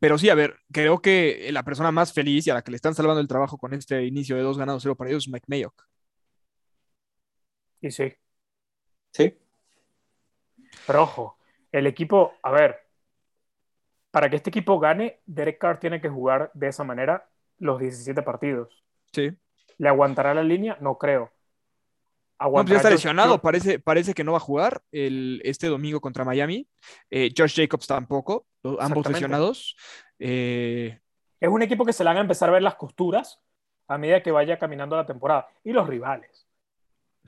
[0.00, 2.76] Pero sí, a ver, creo que la persona más feliz y a la que le
[2.76, 5.86] están salvando el trabajo con este inicio de dos ganados, cero perdidos es Mike Mayock.
[7.80, 8.14] Y sí.
[9.12, 9.36] Sí.
[10.86, 11.36] Pero ojo,
[11.72, 12.76] el equipo, a ver,
[14.10, 18.22] para que este equipo gane, Derek Carr tiene que jugar de esa manera los 17
[18.22, 18.82] partidos.
[19.12, 19.30] Sí.
[19.78, 20.78] ¿Le aguantará la línea?
[20.80, 21.30] No creo.
[22.44, 26.00] No, pues ya está lesionado, parece, parece que no va a jugar el, este domingo
[26.00, 26.68] contra Miami.
[27.10, 28.46] Eh, Josh Jacobs tampoco,
[28.78, 29.76] ambos lesionados.
[30.18, 30.98] Eh,
[31.40, 33.40] es un equipo que se le van a empezar a ver las costuras
[33.88, 35.48] a medida que vaya caminando la temporada.
[35.64, 36.46] Y los rivales.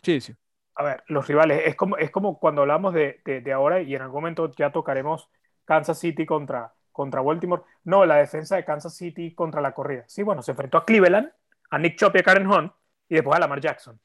[0.03, 0.35] Sí, sí.
[0.77, 4.03] A ver, los rivales, es como, es como cuando hablamos de, de, ahora y en
[4.03, 5.29] algún momento ya tocaremos
[5.65, 7.63] Kansas City contra, contra Baltimore.
[7.85, 10.05] No, la defensa de Kansas City contra la corrida.
[10.09, 11.31] Sí, bueno, se enfrentó a Cleveland,
[11.71, 12.73] a Nick Chop y a Karen Hunt
[13.09, 14.01] y después a Lamar Jackson.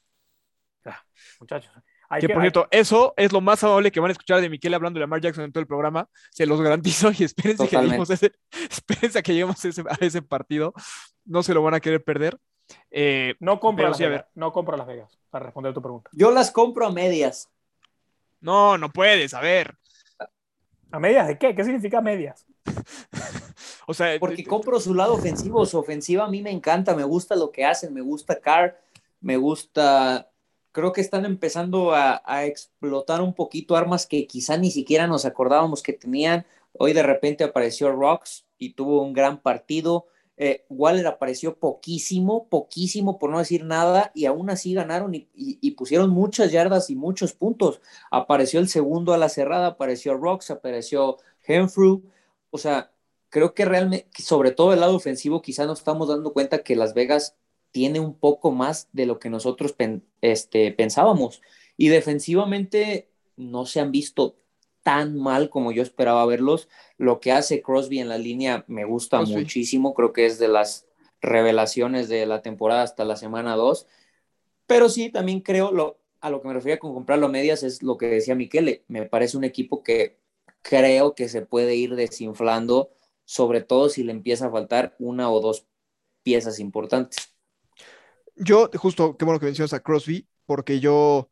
[1.40, 1.72] Muchachos.
[2.20, 4.98] que, por cierto, eso es lo más amable que van a escuchar de Miquel hablando
[4.98, 6.08] de Lamar Jackson en todo el programa.
[6.32, 8.32] Se los garantizo y espérense que lleguemos, a ese,
[8.70, 10.74] espérense que lleguemos a ese, a ese, partido.
[11.26, 12.38] No se lo van a querer perder.
[12.92, 14.26] Eh, no compro a Las Vegas.
[14.36, 16.10] No compro a Las Vegas, para responder tu pregunta.
[16.14, 17.50] Yo las compro a medias.
[18.42, 19.76] No, no puedes, a ver.
[20.92, 21.56] ¿A medias de qué?
[21.56, 22.46] ¿Qué significa medias?
[23.88, 25.66] o sea, porque compro su lado ofensivo.
[25.66, 28.80] Su ofensiva a mí me encanta, me gusta lo que hacen, me gusta Carr,
[29.22, 30.30] me gusta
[30.72, 35.84] creo que están empezando a, explotar un poquito armas que quizá ni siquiera nos acordábamos
[35.84, 36.46] que tenían.
[36.74, 40.08] Hoy de repente apareció Rocks y tuvo un gran partido.
[40.38, 46.10] Eh, Waller apareció poquísimo, poquísimo por no decir nada, y aún así ganaron y, pusieron
[46.12, 47.82] muchas yardas y muchos puntos.
[48.12, 52.04] Apareció el segundo a la cerrada, apareció Rocks, apareció Henfrew.
[52.52, 52.92] O sea,
[53.30, 56.94] creo que realmente, sobre todo el lado ofensivo, quizá nos estamos dando cuenta que Las
[56.94, 57.36] Vegas
[57.72, 59.76] tiene un poco más de lo que nosotros
[60.22, 61.42] este, pensábamos.
[61.78, 64.36] Y defensivamente no se han visto
[64.84, 66.68] tan mal como yo esperaba verlos.
[66.98, 70.88] Lo que hace Crosby en la línea me gusta muchísimo, creo que es de las
[71.22, 73.88] revelaciones de la temporada hasta la semana 2.
[74.66, 77.82] Pero sí, también creo, lo, a lo que me refería con comprarlo a medias es
[77.84, 78.84] lo que decía Miquele.
[78.88, 80.20] Me parece un equipo que
[80.62, 82.92] creo que se puede ir desinflando,
[83.26, 85.66] sobre todo si le empieza a faltar una o dos
[86.24, 87.29] piezas importantes.
[88.40, 91.30] Yo, justo, qué bueno que mencionas a Crosby, porque yo,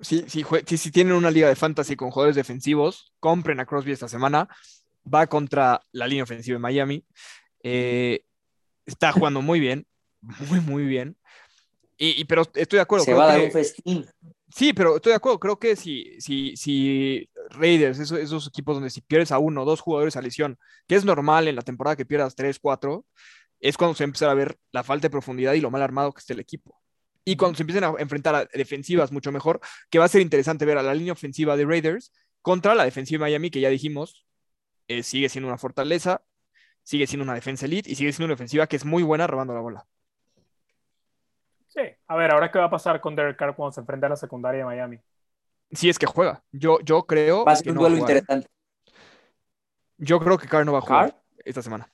[0.00, 0.44] si, si,
[0.76, 4.48] si, tienen una liga de fantasy con jugadores defensivos, compren a Crosby esta semana.
[5.12, 7.04] Va contra la línea ofensiva de Miami.
[7.62, 8.24] Eh,
[8.84, 9.86] está jugando muy bien,
[10.20, 11.16] muy, muy bien.
[11.96, 13.04] Y, pero estoy de acuerdo.
[13.04, 14.06] Se va a dar un festín.
[14.54, 15.38] Sí, pero estoy de acuerdo.
[15.38, 19.64] Creo que si, si, si Raiders, esos, esos equipos donde si pierdes a uno o
[19.64, 23.06] dos jugadores a lesión, que es normal en la temporada que pierdas tres, cuatro,
[23.62, 26.18] es cuando se empieza a ver la falta de profundidad y lo mal armado que
[26.18, 26.82] está el equipo.
[27.24, 30.64] Y cuando se empiezan a enfrentar a defensivas mucho mejor, que va a ser interesante
[30.66, 34.26] ver a la línea ofensiva de Raiders contra la defensiva de Miami, que ya dijimos,
[34.88, 36.22] eh, sigue siendo una fortaleza,
[36.82, 39.54] sigue siendo una defensa elite y sigue siendo una ofensiva que es muy buena robando
[39.54, 39.86] la bola.
[41.68, 44.10] Sí, a ver, ahora qué va a pasar con Derek Carr cuando se enfrenta a
[44.10, 44.98] la secundaria de Miami.
[45.70, 46.42] Si es que juega.
[46.50, 47.44] Yo, yo creo.
[47.44, 48.48] Va a ser un duelo interesante.
[49.96, 51.90] Yo creo que Carr no va a jugar esta semana.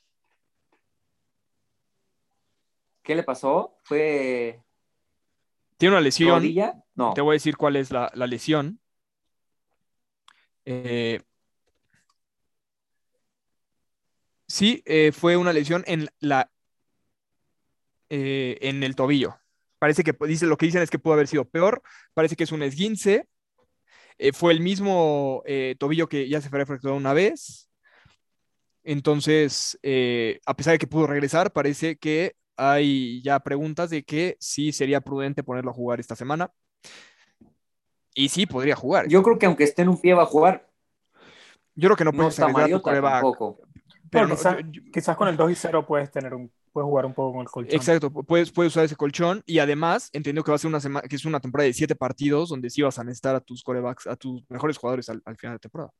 [3.09, 3.75] ¿Qué le pasó?
[3.85, 4.63] Fue.
[5.79, 6.45] Tiene una lesión.
[6.95, 7.15] No.
[7.15, 8.81] Te voy a decir cuál es la, lesión.
[10.67, 11.23] Eh,
[14.47, 16.51] sí, eh, fue una lesión en la
[18.11, 19.39] eh, en el tobillo.
[19.79, 21.81] Parece que dice lo que dicen es que pudo haber sido peor.
[22.13, 23.27] Parece que es un esguince.
[24.35, 25.43] fue el mismo
[25.79, 27.71] tobillo que ya se fue fracturado una vez.
[28.85, 29.79] Entonces,
[30.45, 35.01] a pesar de que pudo regresar, parece que hay ya preguntas de que sí sería
[35.01, 36.51] prudente ponerlo a jugar esta semana.
[38.15, 39.07] Y sí, podría jugar.
[39.09, 40.69] Yo creo que aunque esté en un pie va a jugar.
[41.77, 43.57] Yo creo que no puedes no arriesgar tu
[44.11, 44.29] Pero
[44.93, 47.49] quizás, con el 2 y 0 puedes tener un puedes jugar un poco con el
[47.49, 47.77] colchón.
[47.77, 51.09] Exacto, puedes, puedes usar ese colchón y además entiendo que va a ser una semana
[51.09, 54.07] que es una temporada de siete partidos donde sí vas a necesitar a tus corebacks,
[54.07, 55.93] a tus mejores jugadores al final de temporada.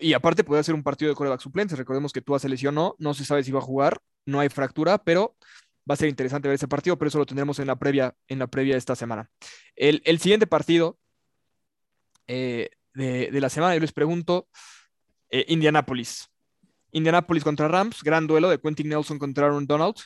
[0.00, 1.78] Y aparte puede ser un partido de coreback suplentes.
[1.78, 4.98] Recordemos que Tua se lesionó, no se sabe si va a jugar, no hay fractura,
[4.98, 5.36] pero
[5.88, 8.38] va a ser interesante ver ese partido, pero eso lo tendremos en la previa, en
[8.38, 9.30] la previa de esta semana.
[9.74, 10.98] El, siguiente partido
[12.26, 14.48] eh, de, la semana, yo les pregunto,
[15.30, 16.28] eh, Indianapolis.
[16.92, 19.96] Indianapolis contra Rams, gran duelo de Quentin Nelson contra Aaron Donald.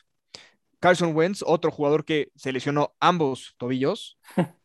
[0.81, 4.19] Carson Wentz, otro jugador que se lesionó ambos tobillos.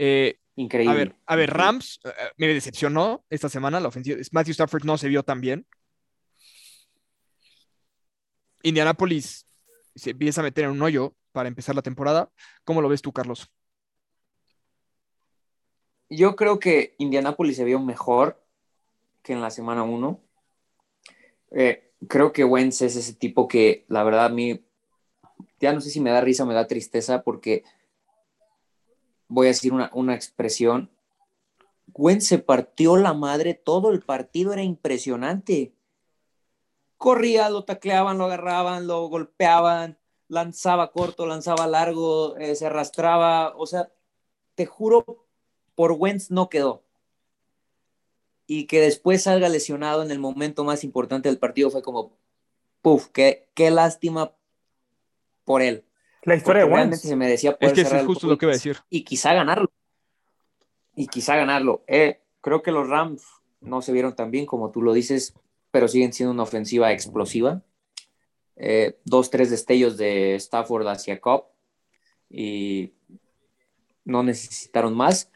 [0.00, 0.92] Eh, Increíble.
[0.92, 4.18] A ver, a ver Rams eh, eh, me decepcionó esta semana la ofensiva.
[4.32, 5.64] Matthew Stafford no se vio tan bien.
[8.64, 9.46] Indianapolis
[9.94, 12.32] se empieza a meter en un hoyo para empezar la temporada.
[12.64, 13.48] ¿Cómo lo ves tú, Carlos?
[16.10, 18.44] Yo creo que Indianapolis se vio mejor
[19.22, 20.20] que en la semana 1.
[21.52, 24.64] Eh, creo que Wentz es ese tipo que la verdad a mí
[25.60, 27.62] ya no sé si me da risa o me da tristeza porque
[29.28, 30.90] voy a decir una, una expresión.
[31.94, 35.74] Wentz se partió la madre, todo el partido era impresionante.
[36.96, 39.98] Corría, lo tacleaban, lo agarraban, lo golpeaban,
[40.28, 43.54] lanzaba corto, lanzaba largo, eh, se arrastraba.
[43.56, 43.92] O sea,
[44.54, 45.26] te juro,
[45.74, 46.84] por Wentz no quedó.
[48.46, 52.16] Y que después salga lesionado en el momento más importante del partido fue como,
[52.82, 54.34] puff, qué, qué lástima
[55.44, 55.87] por él.
[56.22, 57.00] La historia de Wentz.
[57.00, 58.78] se merecía es que es justo lo que iba a decir.
[58.90, 59.70] Y quizá ganarlo.
[60.94, 61.84] Y quizá ganarlo.
[61.86, 63.24] Eh, creo que los Rams
[63.60, 65.34] no se vieron tan bien como tú lo dices,
[65.70, 67.62] pero siguen siendo una ofensiva explosiva.
[68.56, 71.44] Eh, dos, tres destellos de Stafford hacia Cobb
[72.28, 72.92] y
[74.04, 75.30] no necesitaron más,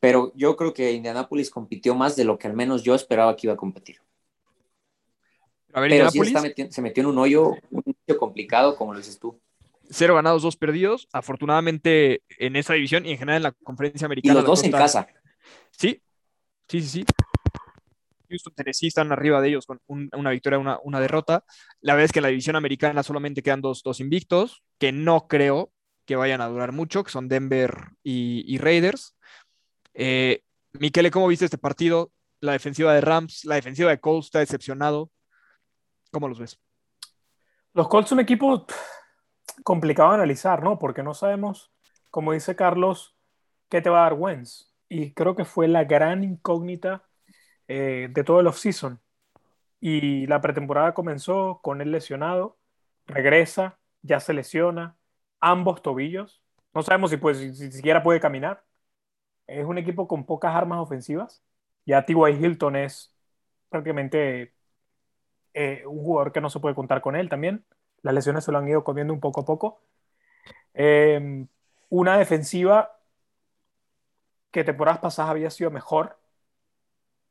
[0.00, 3.46] pero yo creo que Indianapolis compitió más de lo que al menos yo esperaba que
[3.46, 4.00] iba a competir.
[5.72, 8.76] A ver, pero sí Indianapolis, está meti- se metió en un hoyo, un hoyo complicado,
[8.76, 9.40] como lo dices tú.
[9.90, 11.08] Cero ganados, dos perdidos.
[11.12, 14.34] Afortunadamente en esa división y en general en la conferencia Y americana.
[14.34, 15.06] los las dos en casa.
[15.70, 16.02] Sí,
[16.68, 17.04] sí, sí, sí.
[18.28, 21.44] Houston, Tennessee están arriba de ellos con un- una victoria, una, una derrota.
[21.80, 25.28] La verdad es que en la división americana solamente quedan dos, dos invictos, que no
[25.28, 25.70] creo
[26.06, 27.72] que vayan a durar mucho, que son Denver
[28.02, 29.16] y, y Raiders.
[29.94, 32.10] Eh, Miquele, ¿cómo viste este partido?
[32.40, 35.10] La defensiva de Rams, la defensiva de Colts está decepcionado.
[36.10, 36.58] ¿Cómo los ves?
[37.74, 38.66] Los Colts son un equipo
[39.64, 40.78] complicado analizar, ¿no?
[40.78, 41.72] Porque no sabemos,
[42.10, 43.16] como dice Carlos,
[43.68, 44.72] qué te va a dar Wentz.
[44.88, 47.04] Y creo que fue la gran incógnita
[47.68, 49.00] eh, de todo el offseason.
[49.80, 52.58] Y la pretemporada comenzó con él lesionado,
[53.06, 54.96] regresa, ya se lesiona,
[55.40, 56.42] ambos tobillos.
[56.74, 58.64] No sabemos si, pues, si, si siquiera puede caminar.
[59.46, 61.42] Es un equipo con pocas armas ofensivas.
[61.86, 62.32] Ya T.Y.
[62.44, 63.14] Hilton es
[63.70, 64.54] prácticamente
[65.54, 67.64] eh, un jugador que no se puede contar con él también.
[68.06, 69.80] Las lesiones se lo han ido comiendo un poco a poco.
[70.74, 71.44] Eh,
[71.88, 73.00] una defensiva
[74.52, 76.16] que temporadas pasadas había sido mejor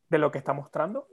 [0.10, 1.08] de lo que está mostrando.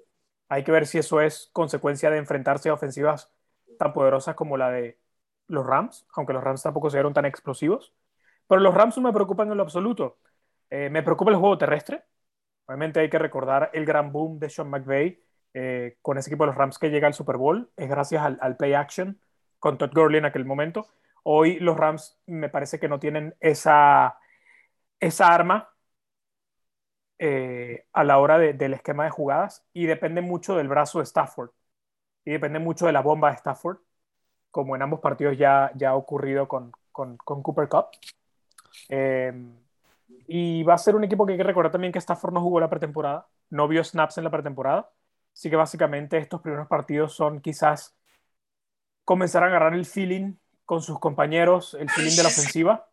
[0.48, 3.30] Hay que ver si eso es consecuencia de enfrentarse a ofensivas
[3.78, 4.98] tan poderosas como la de
[5.46, 7.94] los Rams, aunque los Rams tampoco se vieron tan explosivos.
[8.48, 10.18] Pero los Rams no me preocupan en lo absoluto.
[10.70, 12.02] Eh, me preocupa el juego terrestre.
[12.66, 15.22] Obviamente hay que recordar el gran boom de Sean McVay
[15.54, 17.70] eh, con ese equipo de los Rams que llega al Super Bowl.
[17.76, 19.21] Es gracias al play action
[19.62, 20.88] con Todd Gurley en aquel momento.
[21.22, 24.18] Hoy los Rams me parece que no tienen esa,
[24.98, 25.72] esa arma
[27.20, 31.04] eh, a la hora de, del esquema de jugadas y depende mucho del brazo de
[31.04, 31.50] Stafford
[32.24, 33.78] y depende mucho de la bomba de Stafford,
[34.50, 37.86] como en ambos partidos ya, ya ha ocurrido con, con, Cooper Cup.
[38.88, 39.32] Eh,
[40.26, 42.58] y va a ser un equipo que hay que recordar también que Stafford no jugó
[42.58, 44.90] la pretemporada, no vio snaps en la pretemporada,
[45.32, 47.96] así que básicamente estos primeros partidos son quizás
[49.04, 50.34] comenzar a agarrar el feeling
[50.64, 52.90] con sus compañeros, el feeling de la ofensiva,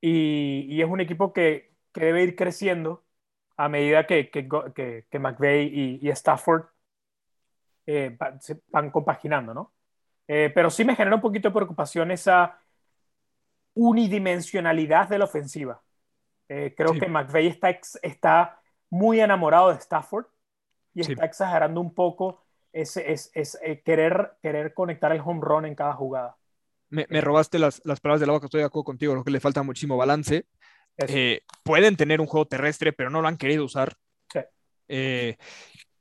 [0.00, 3.04] y, y es un equipo que, que debe ir creciendo
[3.56, 6.66] a medida que, que, que, que McVay y, y Stafford
[7.86, 9.72] eh, se van compaginando, ¿no?
[10.28, 12.58] Eh, pero sí me genera un poquito de preocupación esa
[13.74, 15.82] unidimensionalidad de la ofensiva.
[16.48, 16.98] Eh, creo Sí.
[16.98, 17.70] que McVay está,
[18.02, 18.60] está
[18.90, 20.26] muy enamorado de Stafford
[20.94, 21.12] y Sí.
[21.12, 22.41] está exagerando un poco
[22.72, 26.36] es, es, eh, querer, querer conectar el home run en cada jugada.
[26.90, 29.30] Me, me robaste las, las palabras de la boca, estoy de acuerdo contigo, creo que
[29.30, 30.46] le falta muchísimo balance.
[30.98, 33.94] Eh, pueden tener un juego terrestre, pero no lo han querido usar.
[34.32, 34.40] Sí.
[34.88, 35.36] Eh,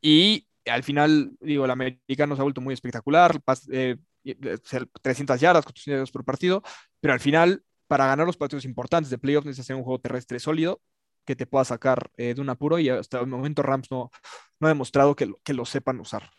[0.02, 4.58] y al final, digo, el americano se ha vuelto muy espectacular, pas- eh, y- eh,
[4.64, 6.62] ser 300 yardas, 400 yardas por partido,
[7.00, 10.40] pero al final, para ganar los partidos importantes de playoffs, necesitas tener un juego terrestre
[10.40, 10.82] sólido
[11.26, 14.12] que te pueda sacar eh, de un apuro y hasta el momento Rams no,
[14.60, 16.30] no ha demostrado que lo, que lo sepan usar.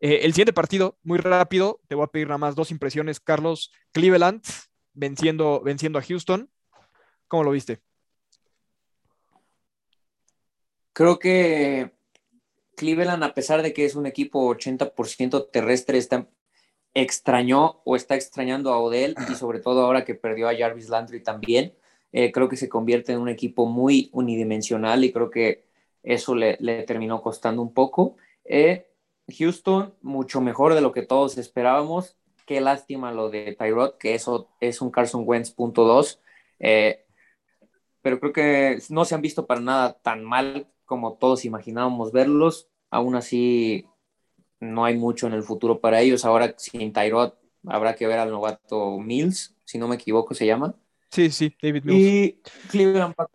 [0.00, 3.72] Eh, el siguiente partido, muy rápido, te voy a pedir nada más dos impresiones, Carlos.
[3.92, 4.42] Cleveland
[4.92, 6.50] venciendo, venciendo a Houston.
[7.28, 7.80] ¿Cómo lo viste?
[10.92, 11.92] Creo que
[12.76, 16.28] Cleveland, a pesar de que es un equipo 80% terrestre, está,
[16.94, 21.22] extrañó o está extrañando a Odell y sobre todo ahora que perdió a Jarvis Landry
[21.22, 21.74] también.
[22.12, 25.64] Eh, creo que se convierte en un equipo muy unidimensional y creo que
[26.04, 28.16] eso le, le terminó costando un poco.
[28.44, 28.86] Eh,
[29.28, 32.16] Houston, mucho mejor de lo que todos esperábamos.
[32.46, 36.20] Qué lástima lo de Tyrod, que eso es un Carson Wentz punto dos.
[36.58, 37.04] Eh,
[38.02, 42.68] pero creo que no se han visto para nada tan mal como todos imaginábamos verlos.
[42.90, 43.86] Aún así,
[44.60, 46.24] no hay mucho en el futuro para ellos.
[46.24, 47.32] Ahora sin Tyrod
[47.66, 50.74] habrá que ver al novato Mills, si no me equivoco se llama.
[51.10, 51.98] Sí, sí, David Mills.
[51.98, 53.30] Y Cleveland va,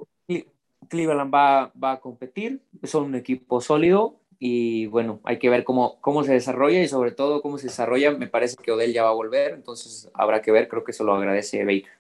[0.88, 2.62] Cleveland va, va a competir.
[2.84, 4.19] Son un equipo sólido.
[4.40, 8.12] Y bueno, hay que ver cómo, cómo se desarrolla y sobre todo cómo se desarrolla.
[8.12, 11.04] Me parece que Odell ya va a volver, entonces habrá que ver, creo que eso
[11.04, 11.92] lo agradece Baker.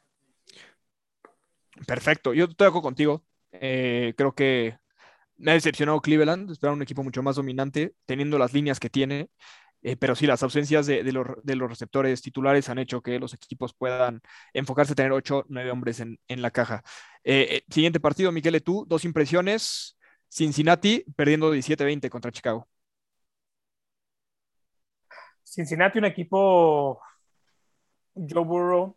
[1.85, 3.23] Perfecto, yo estoy de acuerdo contigo.
[3.51, 4.77] Eh, creo que
[5.35, 9.29] me ha decepcionado Cleveland, esperaba un equipo mucho más dominante, teniendo las líneas que tiene.
[9.81, 13.33] Eh, pero sí, las ausencias de, los, de, los, receptores titulares han hecho que los
[13.33, 14.21] equipos puedan
[14.53, 16.83] enfocarse a tener 8, 9 hombres en, en la caja.
[17.23, 19.97] Eh, siguiente partido, Miquel, tú, dos impresiones.
[20.29, 22.67] Cincinnati perdiendo 17-20 contra Chicago.
[25.43, 27.01] Cincinnati, un equipo
[28.13, 28.95] Joe Burrow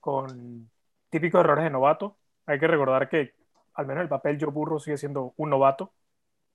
[0.00, 0.70] con
[1.08, 2.18] típicos errores de novato.
[2.46, 3.34] Hay que recordar que
[3.74, 5.94] al menos el papel Joe Burrow sigue siendo un novato,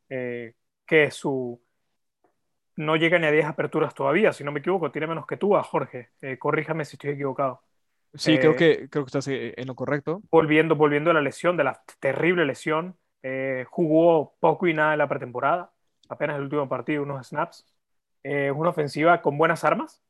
[0.10, 0.54] eh,
[0.86, 1.62] que su
[2.76, 5.56] no llega ni a 10 aperturas todavía, si no me equivoco, tiene menos que tú,
[5.56, 6.10] a Jorge.
[6.22, 7.62] Eh, corríjame si estoy equivocado.
[8.14, 10.22] Sí, eh, creo, que, creo que estás en lo correcto.
[10.30, 12.98] Volviendo, volviendo a la lesión, de la terrible lesión,
[13.28, 15.72] eh, jugó poco y nada en la pretemporada,
[16.10, 17.66] apenas el último partido, unos snaps.
[18.22, 20.04] Es una ofensiva con buenas armas,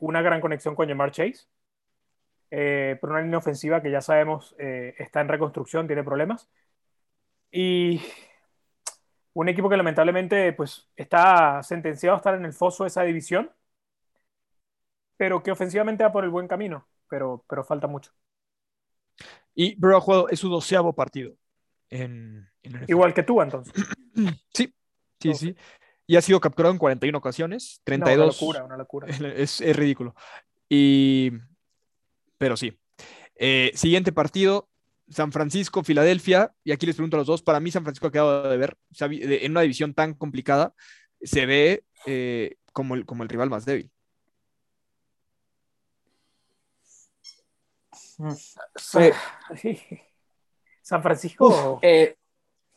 [0.00, 1.46] una gran conexión con Jamar Chase,
[2.48, 6.48] pero una línea ofensiva que ya sabemos está en reconstrucción, tiene problemas.
[7.50, 8.00] Y
[9.32, 13.50] un equipo que lamentablemente pues, está sentenciado a estar en el foso de esa división,
[15.16, 18.12] pero que ofensivamente va por el buen camino, pero, pero falta mucho.
[19.54, 21.34] Y Bro ha jugado, es su doceavo partido.
[21.90, 23.72] En, en Igual que tú, entonces.
[24.54, 24.72] sí,
[25.20, 25.56] sí, sí.
[26.06, 28.16] Y ha sido capturado en 41 ocasiones, 32.
[28.16, 29.08] No, una locura, una locura.
[29.36, 30.14] Es, es ridículo.
[30.68, 31.32] Y,
[32.38, 32.78] pero sí.
[33.36, 34.68] Eh, siguiente partido,
[35.08, 38.12] San Francisco, Filadelfia, y aquí les pregunto a los dos, para mí San Francisco ha
[38.12, 40.74] quedado de ver, en una división tan complicada,
[41.22, 43.90] se ve eh, como, el, como el rival más débil.
[50.88, 52.16] San Francisco eh,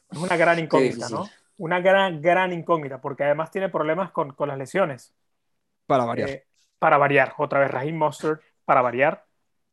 [0.10, 1.30] es una gran incógnita, ¿no?
[1.56, 5.16] Una gran, gran incógnita, porque además tiene problemas con, con las lesiones.
[5.86, 6.30] Para variar.
[6.30, 6.46] Eh,
[6.78, 9.26] para variar, otra vez Raheem Mustard, para variar.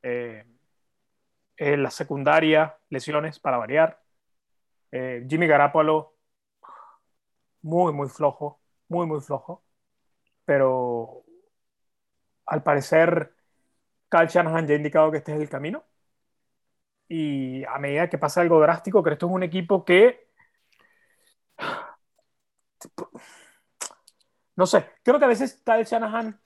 [0.04, 0.44] Eh,
[1.56, 4.00] en la secundaria, lesiones para variar.
[4.92, 6.14] Eh, Jimmy Garapolo,
[7.62, 9.64] muy, muy flojo, muy, muy flojo.
[10.44, 11.24] Pero
[12.46, 13.34] al parecer,
[14.08, 15.82] Cal Shanahan ya ha indicado que este es el camino.
[17.08, 20.28] Y a medida que pasa algo drástico, que esto es un equipo que.
[24.56, 26.40] No sé, creo que a veces Cal Shanahan,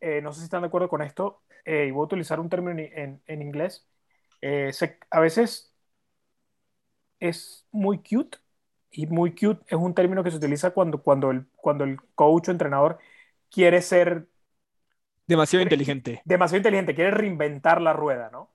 [0.00, 2.48] eh, no sé si están de acuerdo con esto, eh, y voy a utilizar un
[2.50, 3.88] término en, en inglés,
[4.42, 4.72] eh,
[5.10, 5.74] a veces
[7.20, 8.38] es muy cute
[8.90, 12.48] y muy cute es un término que se utiliza cuando, cuando, el, cuando el coach
[12.48, 12.98] o entrenador
[13.50, 14.28] quiere ser
[15.26, 16.24] demasiado inteligente.
[16.24, 18.50] Demasiado inteligente, quiere reinventar la rueda, ¿no?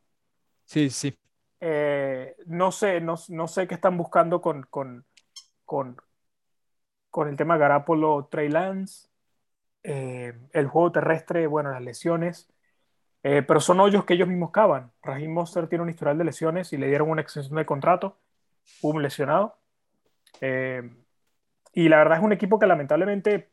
[0.65, 1.13] Sí, sí.
[1.61, 5.05] Eh, no, sé, no, no, sé qué están buscando con, con,
[5.65, 5.97] con,
[7.09, 9.07] con el tema Garapolo Trey Lance,
[9.83, 12.51] eh, el juego terrestre, bueno, las lesiones.
[13.23, 14.91] Eh, pero son hoyos que ellos mismos cavan.
[15.03, 18.17] Raheem Monster tiene un historial de lesiones y le dieron una extensión de contrato.
[18.81, 19.57] un lesionado.
[21.73, 23.51] Y la verdad es un equipo que lamentablemente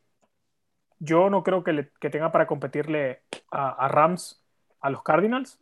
[0.99, 4.43] yo no creo que, que tenga para competirle a, Rams,
[4.81, 5.59] a los Cardinals.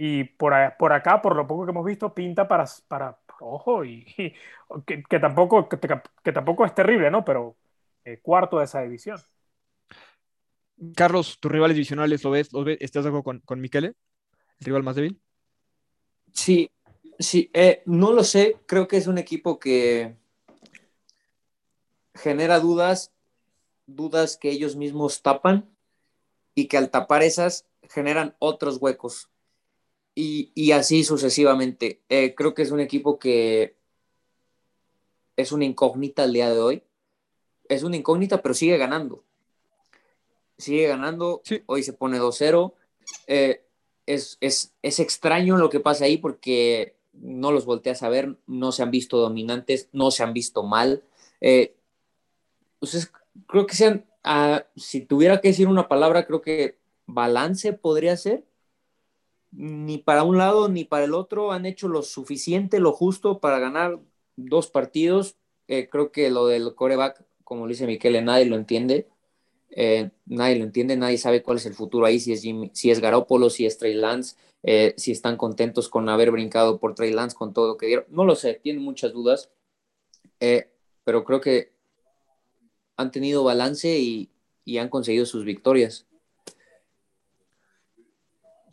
[0.00, 4.06] Y por, por, acá, por lo poco que hemos visto, pinta para, para ojo, y,
[4.86, 7.24] que, tampoco, que, tampoco es terrible, ¿no?
[7.24, 7.56] Pero
[8.04, 9.18] eh, cuarto de esa división.
[10.94, 12.48] Carlos, tus rivales divisionales, ¿lo ves?
[12.78, 13.96] ¿Estás de acuerdo con, con Michele?
[14.60, 15.20] ¿El rival más débil?
[16.32, 16.70] Sí,
[17.18, 18.56] sí, eh, no lo sé.
[18.66, 20.14] Creo que es un equipo que
[22.14, 23.12] genera dudas,
[23.86, 25.68] dudas que ellos mismos tapan
[26.54, 29.28] y que al tapar esas generan otros huecos.
[30.20, 32.02] Y, así sucesivamente.
[32.08, 33.76] Eh, creo que es un equipo que
[35.36, 36.82] es una incógnita al día de hoy.
[37.68, 39.22] Es una incógnita, pero sigue ganando
[40.58, 42.74] sigue ganando, hoy se pone 2-0.
[43.26, 43.64] Eh,
[44.06, 44.38] es,
[44.82, 49.18] extraño lo que pasa ahí porque no los volteas a ver, no se han visto
[49.18, 51.02] dominantes, no se han visto mal.
[51.40, 51.74] Eh,
[53.46, 58.44] creo que sean, ah, si tuviera que decir una palabra, creo que balance podría ser.
[59.50, 63.58] Ni para un lado ni para el otro han hecho lo suficiente, lo justo para
[63.58, 63.98] ganar
[64.36, 65.36] dos partidos.
[65.68, 69.08] Eh, creo que lo del coreback, como lo dice Miquel, nadie lo entiende.
[69.70, 72.42] Eh, nadie lo entiende, nadie sabe cuál es el futuro ahí, si es,
[72.72, 76.94] si es Garópolo, si es Trey Lance, eh, si están contentos con haber brincado por
[76.94, 78.06] Trey Lance, con todo lo que dieron.
[78.08, 79.50] No lo sé, tienen muchas dudas,
[81.04, 81.72] pero creo que
[82.98, 84.30] han tenido balance y,
[84.78, 86.06] han conseguido sus victorias.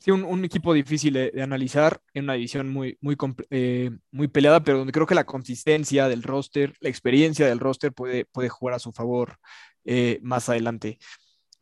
[0.06, 3.18] Sí, un, equipo difícil de, analizar en una división muy, muy,
[3.50, 7.92] eh, muy peleada, pero donde creo que la consistencia del roster, la experiencia del roster
[7.92, 9.40] puede, puede jugar a su favor
[9.84, 11.00] eh, más adelante.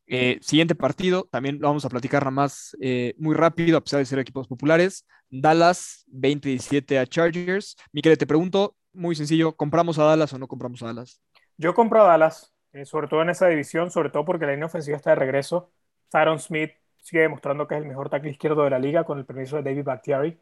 [0.08, 2.76] Eh, siguiente partido, también lo vamos a platicar nada más
[3.18, 5.06] muy rápido, a pesar de ser equipos populares.
[5.30, 7.78] Dallas 27 a Chargers.
[7.94, 11.22] Miquel, te pregunto, muy sencillo, ¿compramos a Dallas o no compramos a Dallas?
[11.56, 14.98] Yo compro a Dallas, sobre todo en esa división, sobre todo porque la línea ofensiva
[14.98, 15.72] está de regreso.
[16.10, 19.26] Tyron Smith sigue demostrando que es el mejor tackle izquierdo de la liga con el
[19.26, 20.40] permiso de David Bakhtiari,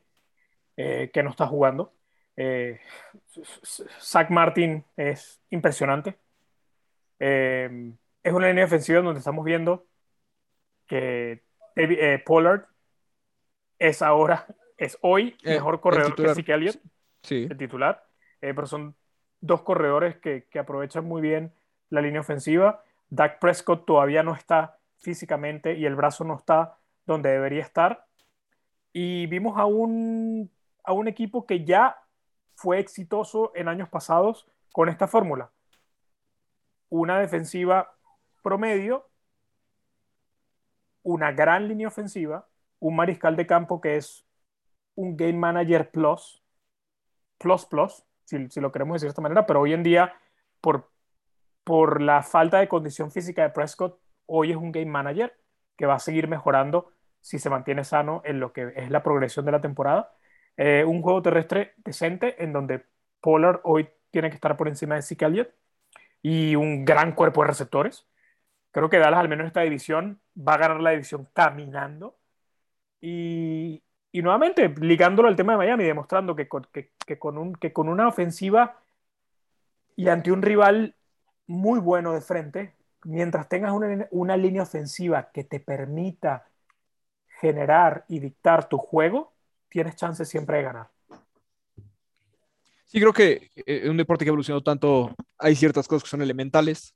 [0.78, 1.91] eh, que no está jugando.
[2.38, 2.80] Eh,
[3.99, 6.18] Zach Martin es impresionante.
[7.20, 7.91] Eh,
[8.24, 9.88] es una línea ofensiva donde estamos viendo
[10.86, 11.43] que
[11.76, 12.68] David, Pollard
[13.80, 14.45] es ahora,
[14.78, 16.80] es hoy mejor corredor que Zeke Elliott,
[17.24, 17.47] sí.
[17.49, 18.05] el titular,
[18.39, 18.95] pero son
[19.39, 21.53] dos corredores que, que aprovechan muy bien
[21.89, 22.84] la línea ofensiva.
[23.09, 28.08] Dak Prescott todavía no está físicamente y el brazo no está donde debería estar.
[28.93, 30.52] Y vimos a un,
[30.84, 31.97] a un equipo que ya
[32.56, 35.52] fue exitoso en años pasados con esta fórmula.
[36.89, 37.95] Una defensiva
[38.43, 39.08] promedio,
[41.04, 42.47] una gran línea ofensiva,
[42.80, 44.26] un mariscal de campo que es
[44.95, 46.43] un game manager plus,
[47.38, 50.14] plus plus, si, si lo queremos decir de esta manera, pero hoy en día,
[50.60, 50.91] por,
[51.64, 54.01] por la falta de condición física de Prescott,
[54.32, 55.34] hoy es un game manager
[55.75, 59.45] que va a seguir mejorando si se mantiene sano en lo que es la progresión
[59.45, 60.13] de la temporada.
[60.57, 62.86] Eh, un juego terrestre decente en donde
[63.21, 65.49] Pollard hoy tiene que estar por encima de Zeke Elliott
[66.21, 68.07] y un gran cuerpo de receptores.
[68.71, 72.17] Creo que Dallas, al menos en esta división, va a ganar la división caminando.
[73.01, 76.47] Y, y nuevamente, ligándolo al tema de Miami, demostrando que
[77.05, 78.79] que, con un, que con una ofensiva
[79.95, 80.95] y ante un rival
[81.47, 83.74] muy bueno de frente, mientras tengas
[84.12, 86.47] una, línea ofensiva que te permita
[87.39, 89.34] generar y dictar tu juego,
[89.70, 90.89] tienes chance siempre de ganar.
[92.86, 96.22] Sí, creo que en un deporte que ha evolucionado tanto, hay ciertas cosas que son
[96.22, 96.93] elementales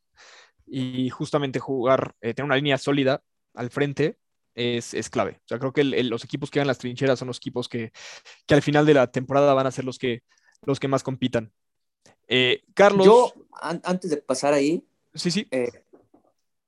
[0.65, 3.21] y justamente jugar, eh, tener una línea sólida
[3.53, 4.17] al frente
[4.55, 5.39] es, clave.
[5.45, 7.91] O sea, creo que los equipos que van las trincheras son los equipos que,
[8.49, 10.23] al final de la temporada van a ser los que,
[10.63, 11.51] los que más compitan.
[12.27, 13.05] Eh, Carlos.
[13.05, 15.47] Yo, antes de pasar ahí, sí, sí.
[15.51, 15.84] Eh,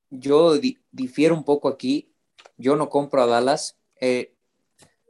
[0.09, 0.53] yo
[0.91, 2.13] difiero un poco aquí.
[2.57, 3.77] Yo no compro a Dallas.
[3.99, 4.33] Eh,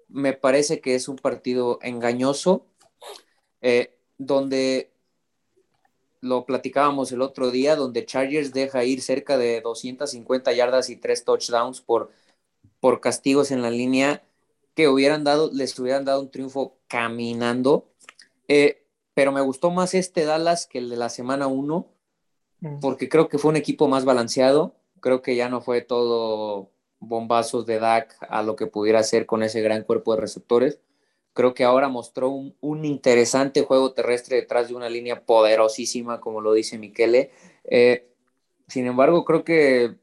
[0.09, 2.65] me parece que es un partido engañoso,
[3.61, 4.91] eh, donde
[6.21, 11.23] lo platicábamos el otro día, donde Chargers deja ir cerca de 250 yardas y tres
[11.23, 12.11] touchdowns por,
[12.79, 14.23] por castigos en la línea
[14.73, 17.89] que hubieran dado, les hubieran dado un triunfo caminando.
[18.47, 21.87] Eh, pero me gustó más este Dallas que el de la semana 1,
[22.61, 22.79] mm.
[22.79, 27.65] porque creo que fue un equipo más balanceado creo que ya no fue todo bombazos
[27.65, 30.79] de DAC a lo que pudiera hacer con ese gran cuerpo de receptores.
[31.33, 36.53] Creo que ahora mostró un, interesante juego terrestre detrás de una línea poderosísima, como lo
[36.53, 37.31] dice Miquele.
[37.65, 38.09] Eh,
[38.67, 39.95] sin embargo, creo que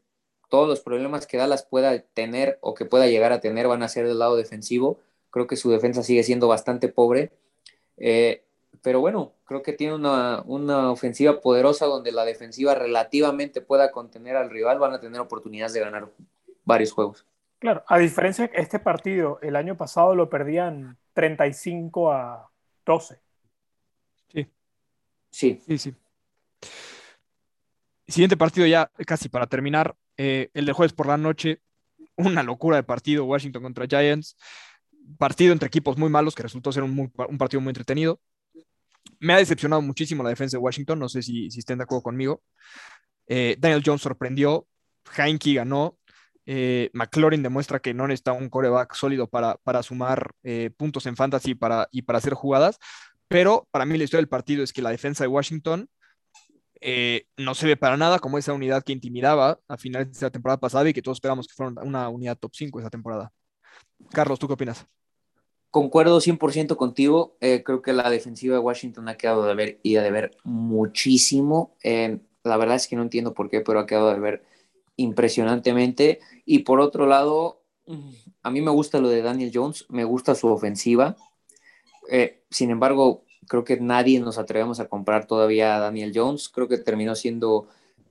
[0.49, 3.89] todos los problemas que Dallas pueda tener o que pueda llegar a tener van a
[3.89, 5.01] ser del lado defensivo.
[5.31, 7.33] Creo que su defensa sigue siendo bastante pobre.
[7.97, 8.45] Eh,
[8.83, 14.51] pero bueno, creo que tiene una, ofensiva poderosa donde la defensiva relativamente pueda contener al
[14.51, 16.09] rival, van a tener oportunidades de ganar
[16.65, 17.27] varios juegos.
[17.59, 22.51] Claro, a diferencia de este partido, el año pasado lo perdían 35 a
[22.85, 23.21] 12.
[24.29, 24.49] Sí.
[25.31, 25.63] Sí.
[25.67, 25.95] Sí, sí.
[28.07, 31.61] Siguiente partido ya casi para terminar, eh, el de jueves por la noche,
[32.17, 34.37] una locura de partido, Washington contra Giants,
[35.19, 38.21] partido entre equipos muy malos que resultó ser un partido muy entretenido
[39.21, 42.03] me ha decepcionado muchísimo la defensa de Washington, no sé si, si estén de acuerdo
[42.03, 42.43] conmigo.
[43.27, 44.67] Eh, Daniel Jones sorprendió,
[45.17, 45.99] Heinke ganó,
[46.47, 51.17] eh, McLaurin demuestra que no necesita un coreback sólido para, para sumar eh, puntos en
[51.17, 52.79] fantasy para, y para hacer jugadas,
[53.29, 55.89] pero para mí la historia del partido es que la defensa de Washington
[57.39, 60.61] no se ve para nada como esa unidad que intimidaba a finales de la temporada
[60.61, 63.33] pasada y que todos esperamos que fuera una unidad top 5 esa temporada.
[64.11, 64.87] Carlos, ¿tú qué opinas?
[65.75, 67.35] Concuerdo 100% contigo.
[67.41, 71.75] Eh, creo que la defensiva de Washington ha quedado de ver y de ver muchísimo.
[71.83, 74.45] Eh, la verdad es que no entiendo por qué, pero ha quedado de ver
[74.95, 76.21] impresionantemente.
[76.47, 77.61] Y por otro lado,
[78.45, 81.17] a mí me gusta lo de Daniel Jones, me gusta su ofensiva.
[82.09, 86.51] Eh, sin embargo, creo que nadie nos atrevemos a comprar todavía a Daniel Jones.
[86.51, 87.67] Creo que terminó siendo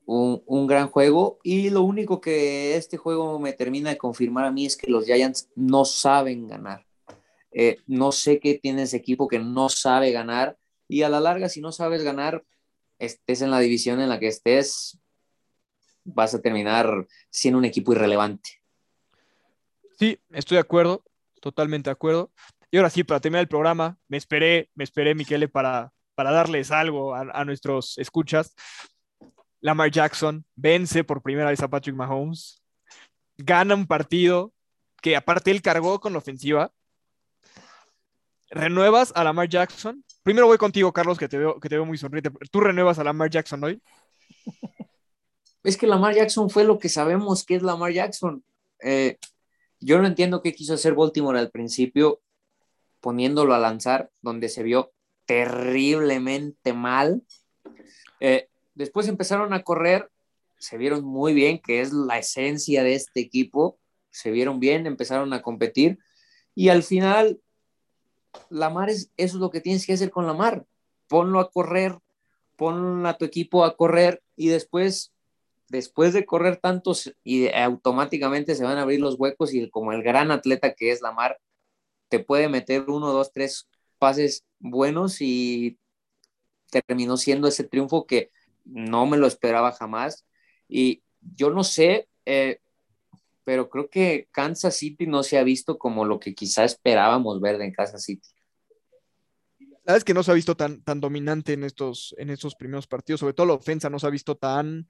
[0.06, 1.40] un, un, gran juego.
[1.44, 5.06] Y lo único que este juego me termina de confirmar a mí es que los
[5.06, 6.84] Giants no saben ganar.
[7.54, 11.50] Eh, no sé qué tiene ese equipo que no sabe ganar y a la larga
[11.50, 12.44] si no sabes ganar,
[13.00, 15.00] estés en la división en la que estés,
[16.04, 18.62] vas a terminar siendo un equipo irrelevante.
[19.98, 21.04] Sí, estoy de acuerdo,
[21.40, 22.32] totalmente de acuerdo.
[22.72, 26.72] Y ahora sí, para terminar el programa, me esperé, me esperé, Miquele, para, para darles
[26.72, 28.56] algo a, a nuestros escuchas.
[29.62, 32.62] Lamar Jackson vence por primera vez a Patrick Mahomes,
[33.38, 34.54] gana un partido
[35.02, 36.74] que aparte él cargó con la ofensiva.
[38.54, 40.04] ¿Renuevas a Lamar Jackson?
[40.22, 42.30] Primero voy contigo, Carlos, que te veo, que te veo muy sonriente.
[42.52, 43.82] ¿Tú renuevas a Lamar Jackson hoy?
[45.64, 48.44] Es que Lamar Jackson fue lo que sabemos que es Lamar Jackson.
[48.82, 49.18] Eh,
[49.80, 52.20] yo no entiendo qué quiso hacer Baltimore al principio,
[53.00, 54.92] poniéndolo a lanzar, donde se vio
[55.26, 57.24] terriblemente mal.
[58.20, 60.12] Eh, después empezaron a correr,
[60.58, 63.80] se vieron muy bien, que es la esencia de este equipo,
[64.10, 65.98] se vieron bien, empezaron a competir
[66.56, 67.40] y al final,
[68.50, 70.66] Lamar es, eso es lo que tienes que hacer con Lamar,
[71.08, 71.98] ponlo a correr,
[72.56, 75.14] pon a tu equipo a correr y después,
[75.70, 80.04] después de correr tantos y automáticamente se van a abrir los huecos y como el
[80.04, 81.40] gran atleta que es Lamar,
[82.10, 83.68] te puede meter uno, dos, tres
[83.98, 85.80] pases buenos y
[86.70, 88.32] terminó siendo ese triunfo que
[88.66, 90.26] no me lo esperaba jamás.
[90.68, 91.04] Y
[91.36, 92.60] yo no sé, eh,
[93.44, 97.62] pero creo que Kansas City no se ha visto como lo que quizá esperábamos ver
[97.62, 98.28] en Kansas City.
[99.84, 102.88] La es que no se ha visto tan, tan dominante en estos, en estos primeros
[102.88, 104.90] partidos, sobre todo la ofensa no se ha visto tan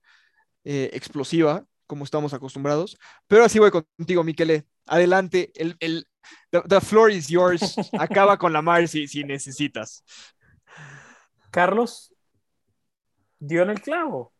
[0.63, 2.97] eh, explosiva como estamos acostumbrados.
[3.27, 4.67] Pero así voy contigo, Miquele.
[4.85, 6.07] Adelante, el, el
[6.51, 7.75] the, floor is yours.
[7.99, 10.03] Acaba con la mar si, si necesitas.
[11.51, 12.13] Carlos,
[13.39, 14.33] dio en el clavo.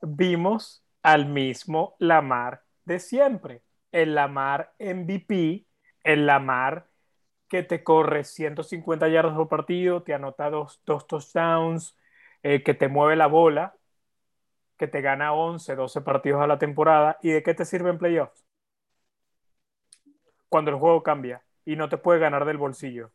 [0.00, 5.66] Vimos al mismo Lamar de siempre, el Lamar MVP,
[6.02, 6.88] el Lamar
[7.48, 11.96] que te corre 150 yardas por partido, te anota dos, touchdowns,
[12.42, 13.76] eh, que te mueve la bola,
[14.78, 17.18] que te gana 11, 12 partidos a la temporada.
[17.22, 18.44] ¿Y de qué te sirve en playoffs?
[20.48, 23.12] Cuando el juego cambia y no te puede ganar del bolsillo.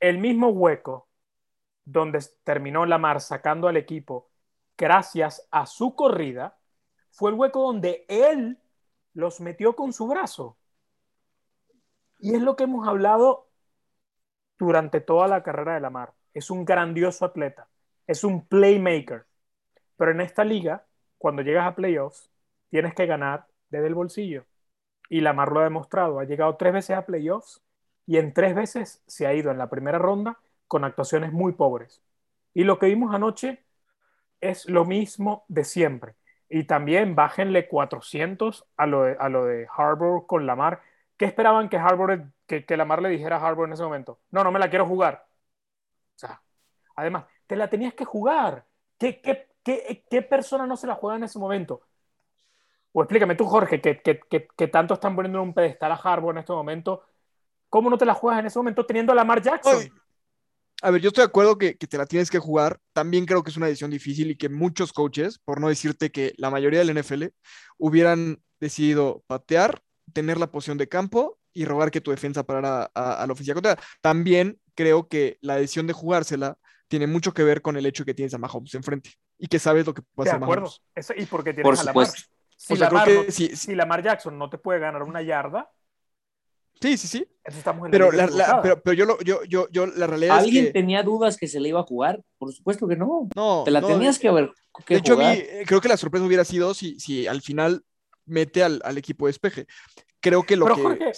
[0.00, 1.08] El mismo hueco
[1.84, 4.29] donde terminó Lamar sacando al equipo
[4.80, 6.56] gracias a su corrida,
[7.10, 8.58] fue el hueco donde él
[9.12, 10.56] los metió con su brazo.
[12.18, 13.50] Y es lo que hemos hablado
[14.58, 16.14] durante toda la carrera de Lamar.
[16.32, 17.68] Es un grandioso atleta,
[18.06, 19.26] es un playmaker.
[19.98, 20.86] Pero en esta liga,
[21.18, 22.30] cuando llegas a playoffs,
[22.70, 24.46] tienes que ganar desde el bolsillo.
[25.10, 26.20] Y Lamar lo ha demostrado.
[26.20, 27.62] Ha llegado tres veces a playoffs
[28.06, 32.02] y en tres veces se ha ido en la primera ronda con actuaciones muy pobres.
[32.54, 33.62] Y lo que vimos anoche
[34.40, 36.14] es lo mismo de siempre.
[36.48, 40.82] Y también bájenle 400 a lo de, a lo de Harbour con Lamar.
[41.16, 44.18] ¿Qué esperaban que Harbour, que, que Lamar le dijera a Harbour en ese momento?
[44.30, 45.26] No, no me la quiero jugar.
[46.16, 46.42] O sea,
[46.96, 48.66] además, te la tenías que jugar.
[48.98, 51.82] ¿Qué, qué, qué, qué persona no se la juega en ese momento?
[52.92, 54.20] O explícame tú, Jorge, que, que,
[54.56, 57.04] que, tanto están poniendo en un pedestal a Harbour en este momento.
[57.68, 59.78] ¿Cómo no te la juegas en ese momento teniendo a Lamar Jackson?
[60.82, 62.78] A ver, yo estoy de acuerdo que, te la tienes que jugar.
[62.92, 66.32] También creo que es una decisión difícil y que muchos coaches, por no decirte que
[66.36, 67.24] la mayoría del NFL,
[67.78, 73.26] hubieran decidido patear, tener la posición de campo y robar que tu defensa parara a,
[73.26, 73.78] la oficina contra.
[74.00, 76.56] También creo que la decisión de jugársela
[76.88, 79.58] tiene mucho que ver con el hecho de que tienes a Mahomes enfrente y que
[79.58, 80.80] sabes lo que puede hacer Mahomes.
[81.16, 82.08] y porque tienes a Lamar.
[82.56, 85.70] Si, Lamar, si Lamar Jackson no te puede ganar una yarda,
[86.80, 87.28] Sí, sí, sí.
[87.90, 88.10] pero,
[88.82, 90.72] pero, yo, yo, yo, yo, la realidad ¿Alguien es que...
[90.72, 92.22] tenía dudas que se le iba a jugar?
[92.38, 93.28] Por supuesto que no.
[93.36, 93.62] No.
[93.64, 94.50] Te la tenías que haber.
[94.88, 95.18] de hecho,
[95.66, 97.84] creo que la sorpresa hubiera sido si, si al final
[98.24, 99.66] mete al, al equipo de despeje.
[100.20, 101.12] Creo que lo que.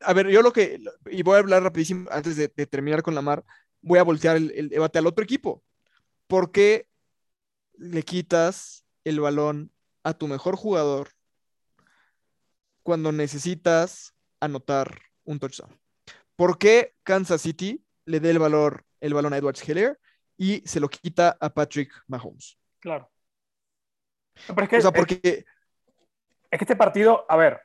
[0.00, 0.80] a ver, yo lo que.
[1.10, 3.44] Y voy a hablar rapidísimo antes de, terminar con la mar.
[3.82, 5.62] Voy a voltear el, el debate al otro equipo.
[6.26, 6.88] ¿Por qué
[7.74, 9.70] le quitas el balón
[10.02, 11.10] a tu mejor jugador
[12.82, 14.11] cuando necesitas
[14.42, 15.70] anotar un touchdown.
[16.36, 19.98] ¿Por qué Kansas City le dé el valor, el balón a Edwards Heller
[20.36, 22.58] y se lo quita a Patrick Mahomes?
[22.80, 23.10] Claro.
[24.34, 25.20] es que, o sea, porque...
[25.22, 27.60] es, que este partido, a ver,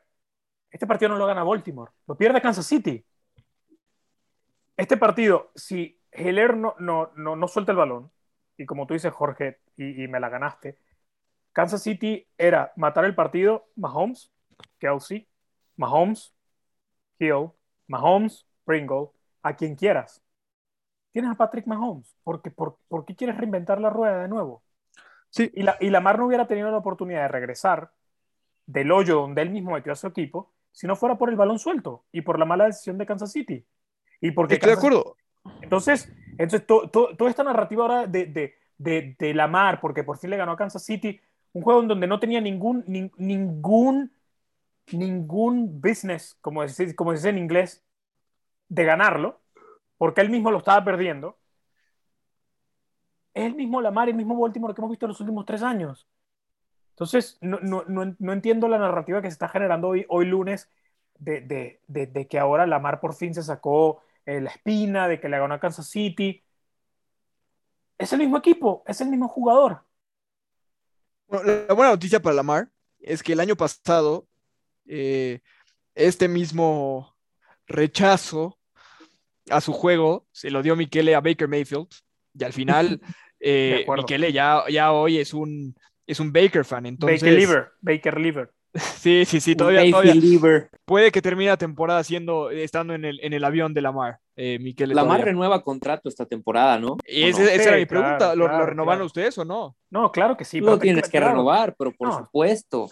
[0.70, 3.04] este partido no lo gana Baltimore, lo pierde Kansas City.
[4.76, 8.12] Este partido, si Heller no, no, no, suelta el balón,
[8.58, 10.78] y como tú dices, Jorge, y, y, me la ganaste,
[11.52, 14.32] Kansas City era matar el partido, Mahomes,
[14.78, 15.28] Kelsey,
[15.78, 16.37] Mahomes,
[17.20, 17.50] Hill,
[17.88, 19.10] Mahomes, Pringle,
[19.42, 20.22] a quien quieras.
[21.12, 22.16] Tienes a Patrick Mahomes.
[22.24, 24.64] Porque, por, por, qué quieres reinventar la rueda de nuevo?
[25.30, 25.52] Sí.
[25.54, 27.92] Y, la, y Lamar no hubiera tenido la oportunidad de regresar
[28.66, 31.58] del hoyo donde él mismo metió a su equipo si no fuera por el balón
[31.58, 33.66] suelto y por la mala decisión de Kansas City.
[34.22, 35.16] Y porque Estoy de acuerdo.
[35.62, 40.38] Entonces, entonces toda esta narrativa ahora de, de, de, de, Lamar, porque por fin le
[40.38, 41.20] ganó a Kansas City,
[41.54, 44.12] un juego en donde no tenía ningún, ningún
[44.92, 47.84] ningún business, como dice, como dice en inglés,
[48.70, 49.42] de ganarlo,
[49.98, 51.38] porque él mismo lo estaba perdiendo.
[53.34, 56.08] Es el mismo Lamar, el mismo Baltimore que hemos visto en los últimos tres años.
[56.92, 60.70] Entonces, no, no, no, entiendo la narrativa que se está generando hoy, hoy lunes
[61.20, 65.30] de, de, de, que ahora Lamar por fin se sacó eh, la espina, de que
[65.30, 66.44] le ganó a Kansas City.
[68.00, 69.84] Es el mismo equipo, es el mismo jugador.
[71.30, 72.70] La buena noticia para Lamar
[73.00, 74.28] es que el año pasado
[74.88, 75.40] eh,
[75.96, 77.16] este mismo
[77.68, 78.58] rechazo
[79.50, 81.88] a su juego se lo dio Michele a Baker Mayfield
[82.34, 83.02] y al final
[83.40, 85.76] eh, Michele ya, ya hoy es un,
[86.08, 86.86] es un Baker fan.
[86.86, 88.52] Entonces, Baker Liver, Baker Liver.
[88.98, 93.34] Sí, sí, sí, todavía, todavía puede que termine la temporada siendo, estando en el, en
[93.34, 94.20] el avión de Lamar.
[94.36, 96.98] Eh, Miquel Lamar renueva contrato esta temporada, ¿no?
[97.08, 99.76] Y esa, era mi pregunta, ¿lo, renovaron ustedes o no?
[99.90, 100.60] No, claro que sí.
[100.60, 102.88] Lo tienes que renovar, pero por supuesto.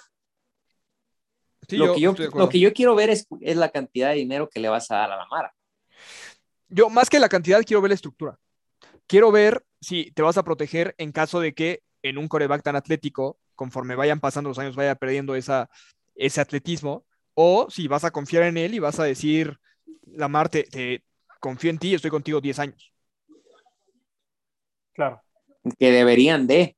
[1.72, 4.60] Lo, que yo, lo, que yo, quiero ver es, es, la cantidad de dinero que
[4.60, 5.52] le vas a dar a Lamar.
[6.68, 8.38] Yo, más que la cantidad, quiero ver la estructura.
[9.08, 12.76] Quiero ver si te vas a proteger en caso de que en un coreback tan
[12.76, 15.70] atlético conforme vayan pasando los años vaya perdiendo esa,
[16.16, 19.60] ese atletismo, o si vas a confiar en él y vas a decir,
[20.06, 21.04] Lamar, te, te
[21.40, 22.94] confío en ti y estoy contigo 10 años.
[24.94, 25.22] Claro.
[25.78, 26.78] Que deberían de.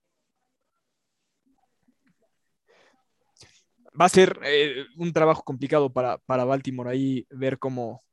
[4.00, 8.04] Va a ser eh, un trabajo complicado para, para, Baltimore ahí ver cómo,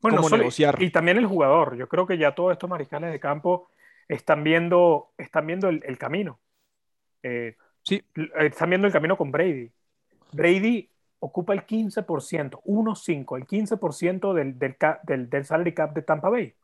[0.00, 0.82] bueno, negociar.
[0.82, 1.76] Y también el jugador.
[1.76, 3.70] Yo creo que ya todos estos mariscales de campo
[4.08, 6.40] están viendo, están viendo el, el camino.
[7.22, 8.02] Eh, Sí.
[8.36, 9.70] Están viendo el camino con Brady.
[10.32, 16.30] Brady ocupa el 15%, 1-5, el 15% del, del, del, del, salary cap de Tampa
[16.30, 16.54] Bay.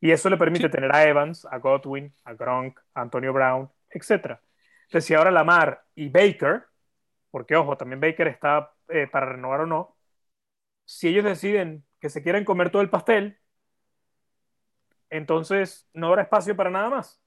[0.00, 0.70] Y eso le permite sí.
[0.70, 4.38] tener a Evans, a Godwin, a Gronk, a Antonio Brown, etc.
[4.84, 6.64] Entonces, si ahora Lamar y Baker,
[7.30, 9.96] porque ojo, también Baker está eh, para renovar o no,
[10.84, 13.38] si ellos deciden que se quieren comer todo el pastel,
[15.08, 17.20] entonces no habrá espacio para nada más.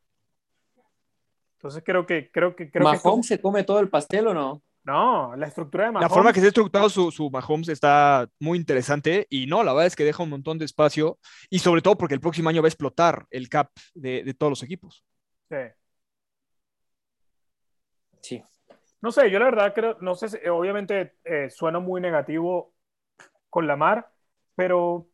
[1.58, 4.62] Entonces creo que creo que creo Mahomes que se come todo el pastel o no?
[4.84, 6.10] No, la estructura de Mahomes.
[6.10, 9.72] La forma que se ha estructurado su, su, Mahomes está muy interesante y no, la
[9.72, 12.62] verdad es que deja un montón de espacio y sobre todo porque el próximo año
[12.62, 15.06] va a explotar el cap de, de todos los equipos.
[15.49, 15.56] Sí.
[18.22, 18.43] Sí.
[19.04, 22.74] No sé, yo la verdad creo, no sé, obviamente eh, suena muy negativo
[23.49, 24.10] con Lamar,
[24.56, 25.10] pero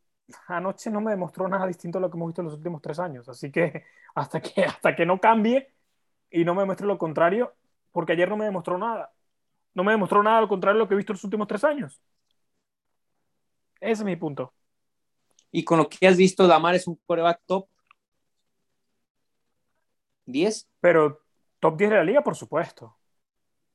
[0.48, 3.00] anoche no me demostró nada distinto a lo que hemos visto en los últimos tres
[3.00, 3.28] años.
[3.28, 3.84] Así que
[4.14, 5.74] hasta que, hasta que no cambie,
[6.30, 7.54] y no me demuestre lo contrario,
[7.92, 9.12] porque ayer no me demostró nada.
[9.74, 11.64] No me demostró nada al contrario de lo que he visto en los últimos tres
[11.64, 12.00] años.
[13.80, 14.54] Ese es mi punto.
[15.52, 17.68] Y con lo que has visto, Damar es un coreback top
[20.26, 20.68] 10.
[20.80, 21.20] Pero
[21.60, 22.99] top 10 de la liga, por supuesto.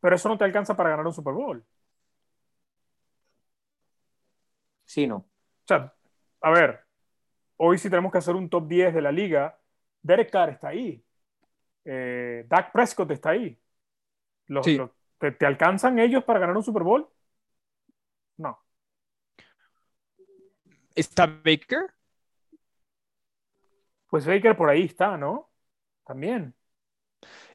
[0.06, 1.66] Pero eso no te alcanza para ganar un Super Bowl.
[4.84, 5.16] Sí, no.
[5.16, 5.96] O sea,
[6.42, 6.86] a ver,
[7.58, 9.60] hoy sí tenemos que hacer un top 10 de la liga.
[10.04, 11.04] Derek Carr está ahí
[11.86, 13.60] eh, Dak Prescott está ahí.
[14.46, 14.78] Los, sí.
[14.78, 17.10] los, ¿te, ¿te, alcanzan ellos para ganar un Super Bowl?
[18.38, 18.60] No.
[20.94, 21.96] ¿Está Baker?
[24.06, 25.50] Pues Baker por ahí está, ¿no?
[26.06, 26.54] También.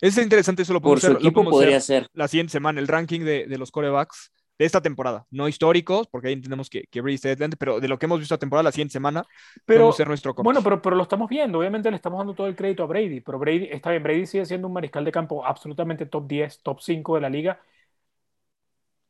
[0.00, 3.20] Es interesante, eso lo podemos por su equipo podría ser la siguiente semana, el ranking
[3.20, 7.14] de, de los corebacks de esta temporada, no históricos, porque ahí entendemos que, que Brady
[7.14, 9.24] está adelante, pero de lo que hemos visto la temporada, la siguiente semana,
[9.64, 10.44] pero, ser nuestro coach.
[10.44, 13.22] Bueno, pero, pero lo estamos viendo, obviamente le estamos dando todo el crédito a Brady,
[13.22, 16.78] pero Brady, está bien, Brady sigue siendo un mariscal de campo absolutamente top 10, top
[16.78, 17.58] 5 de la liga,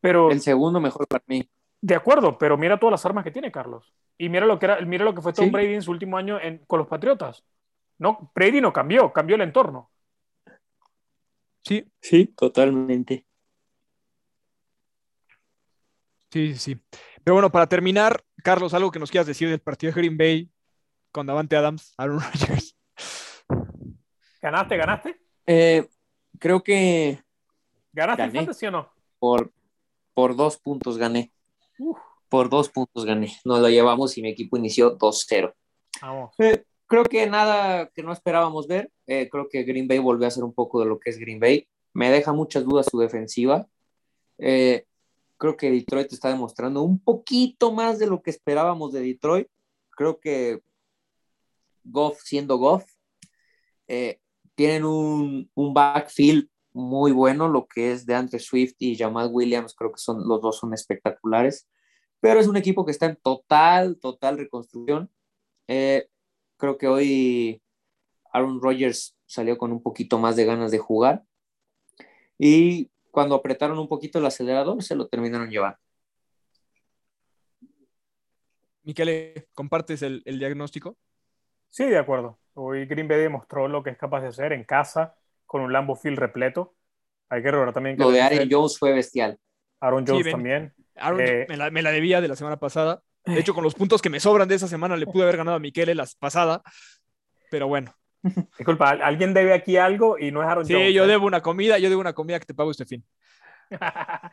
[0.00, 0.30] pero...
[0.30, 1.50] El segundo mejor para mí.
[1.80, 4.80] De acuerdo, pero mira todas las armas que tiene Carlos, y mira lo que, era,
[4.82, 5.50] mira lo que fue Tom ¿Sí?
[5.50, 7.42] Brady en su último año en, con los Patriotas.
[7.98, 9.90] No, Brady no cambió, cambió el entorno.
[11.62, 13.26] Sí, sí, totalmente.
[16.30, 16.80] Sí, sí.
[17.24, 20.50] Pero bueno, para terminar, Carlos, algo que nos quieras decir del partido de Green Bay
[21.10, 22.76] con Davante Adams, Aaron Rodgers.
[24.40, 25.20] ¿Ganaste, ganaste?
[25.46, 25.88] Eh,
[26.38, 27.22] creo que.
[27.92, 28.38] ¿Ganaste gané.
[28.38, 28.92] fantasy o no?
[29.18, 29.52] Por,
[30.14, 31.32] por dos puntos gané.
[31.78, 31.98] Uf.
[32.28, 33.36] Por dos puntos gané.
[33.44, 35.52] Nos lo llevamos y mi equipo inició 2-0.
[36.00, 36.34] Vamos.
[36.38, 38.90] Eh, creo que nada que no esperábamos ver.
[39.06, 41.38] Eh, creo que Green Bay volvió a ser un poco de lo que es Green
[41.38, 41.68] Bay.
[41.92, 43.68] Me deja muchas dudas su defensiva.
[44.38, 44.86] Eh,
[45.36, 49.46] creo que Detroit está demostrando un poquito más de lo que esperábamos de Detroit.
[49.90, 50.62] Creo que
[51.84, 52.84] Goff siendo Goff,
[53.86, 54.18] eh,
[54.56, 59.74] tienen un, un, backfield muy bueno, lo que es de Andre Swift y Jamal Williams,
[59.76, 61.68] creo que son, los dos son espectaculares,
[62.18, 65.08] pero es un equipo que está en total, total reconstrucción.
[65.68, 66.09] Eh,
[66.60, 67.62] creo que hoy
[68.32, 71.24] Aaron Rodgers salió con un poquito más de ganas de jugar
[72.38, 75.78] y cuando apretaron un poquito el acelerador, se lo terminaron llevando.
[78.82, 80.96] Miquel, ¿compartes el, el diagnóstico?
[81.68, 82.38] Sí, de acuerdo.
[82.54, 85.14] Hoy Green Bay demostró lo que es capaz de hacer en casa
[85.46, 86.74] con un Lambo Field repleto.
[87.28, 89.38] Hay que recordar también que Lo de Aaron Jones fue bestial.
[89.80, 90.74] Aaron Jones también.
[90.96, 93.02] Aaron, Eh, me, la, me la debía de la semana pasada.
[93.26, 95.56] De hecho, con los puntos que me sobran de esa semana, le pude haber ganado
[95.56, 96.62] a Miquel la pasada.
[97.50, 97.94] Pero bueno.
[98.58, 100.94] Disculpa, ¿al- alguien debe aquí algo y no es Aaron Sí, Jones.
[100.94, 101.08] yo ¿eh?
[101.08, 103.04] debo una comida, yo debo una comida que te pago este fin.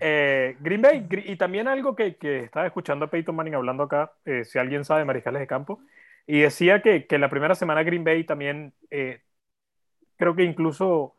[0.00, 4.12] Eh, Green Bay, y también algo que, que estaba escuchando a Peyton Manning hablando acá,
[4.24, 5.80] eh, si alguien sabe, mariscales de campo,
[6.26, 9.20] y decía que, que la primera semana Green Bay también, eh,
[10.16, 11.15] creo que incluso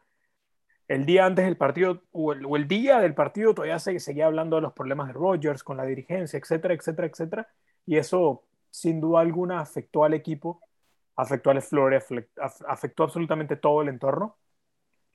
[0.88, 4.62] el día antes del partido, o el, día del partido, todavía se seguía hablando de
[4.62, 7.48] los problemas de Rodgers con la dirigencia, etcétera, etcétera, etcétera,
[7.86, 10.62] y eso sin duda alguna afectó al equipo,
[11.16, 12.06] afectó al Flores,
[12.68, 14.38] afectó absolutamente todo el entorno,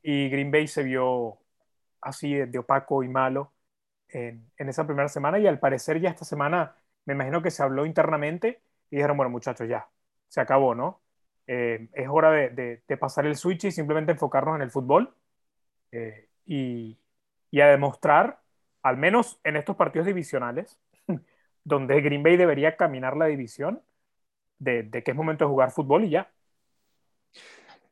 [0.02, 1.38] y Green Bay se vio
[2.00, 3.52] así de, opaco y malo
[4.08, 5.38] en, esa primera semana.
[5.38, 9.30] Y al parecer ya esta semana me imagino que se habló internamente y dijeron, bueno
[9.30, 9.88] muchachos, ya,
[10.28, 11.00] se acabó, ¿no?
[11.46, 15.14] Eh, es hora de, de, pasar el switch y simplemente enfocarnos en el fútbol
[15.92, 16.98] eh, y,
[17.50, 18.40] y, a demostrar,
[18.82, 20.78] al menos en estos partidos divisionales,
[21.64, 23.82] donde Green Bay debería caminar la división,
[24.58, 26.32] de, de que es momento de jugar fútbol y ya.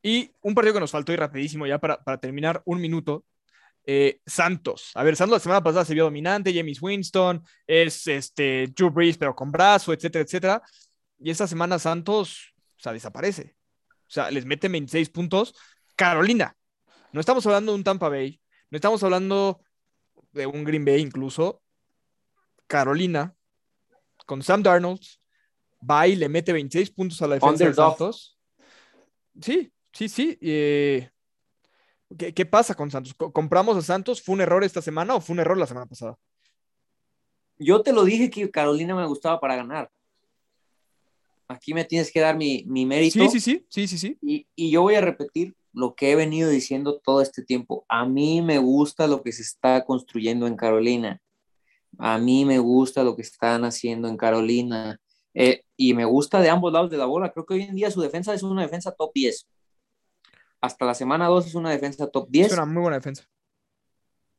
[0.02, 3.24] Y un partido que nos faltó y rapidísimo ya para, para terminar, un minuto,
[3.84, 4.92] eh, Santos.
[4.94, 9.18] A ver, Santos la semana pasada se vio dominante, James Winston, es este Drew Brees,
[9.18, 10.62] pero con brazo, etcétera, etcétera.
[11.18, 13.56] Y esta semana Santos, o sea, desaparece.
[13.88, 15.54] O sea, les mete 26 puntos.
[15.96, 16.56] Carolina.
[17.12, 18.40] No estamos hablando de un Tampa Bay,
[18.70, 19.60] no estamos hablando
[20.32, 21.62] de un Green Bay incluso.
[22.66, 23.34] Carolina,
[24.26, 25.00] con Sam Darnold,
[25.88, 27.92] va y le mete 26 puntos a la defensa Underdog.
[27.92, 28.38] de Santos.
[29.40, 30.38] Sí, sí, sí.
[30.40, 31.10] Eh,
[32.16, 33.14] ¿Qué, ¿Qué, pasa con Santos?
[33.14, 34.22] ¿Compramos a Santos?
[34.22, 36.16] ¿Fue un error esta semana o fue un error la semana pasada?
[37.58, 39.90] Yo te lo dije que Carolina me gustaba para ganar.
[41.48, 43.18] Aquí me tienes que dar mi, mi mérito.
[43.28, 44.18] Sí, sí, sí, sí, sí, sí.
[44.22, 47.84] Y, y, yo voy a repetir lo que he venido diciendo todo este tiempo.
[47.88, 51.20] A mí me gusta lo que se está construyendo en Carolina.
[51.98, 55.00] A mí me gusta lo que están haciendo en Carolina.
[55.34, 57.30] Eh, y me gusta de ambos lados de la bola.
[57.32, 59.46] Creo que hoy en día su defensa es una defensa top 10
[60.60, 62.48] hasta la semana 2 es una defensa top 10.
[62.48, 63.24] Es una muy buena defensa.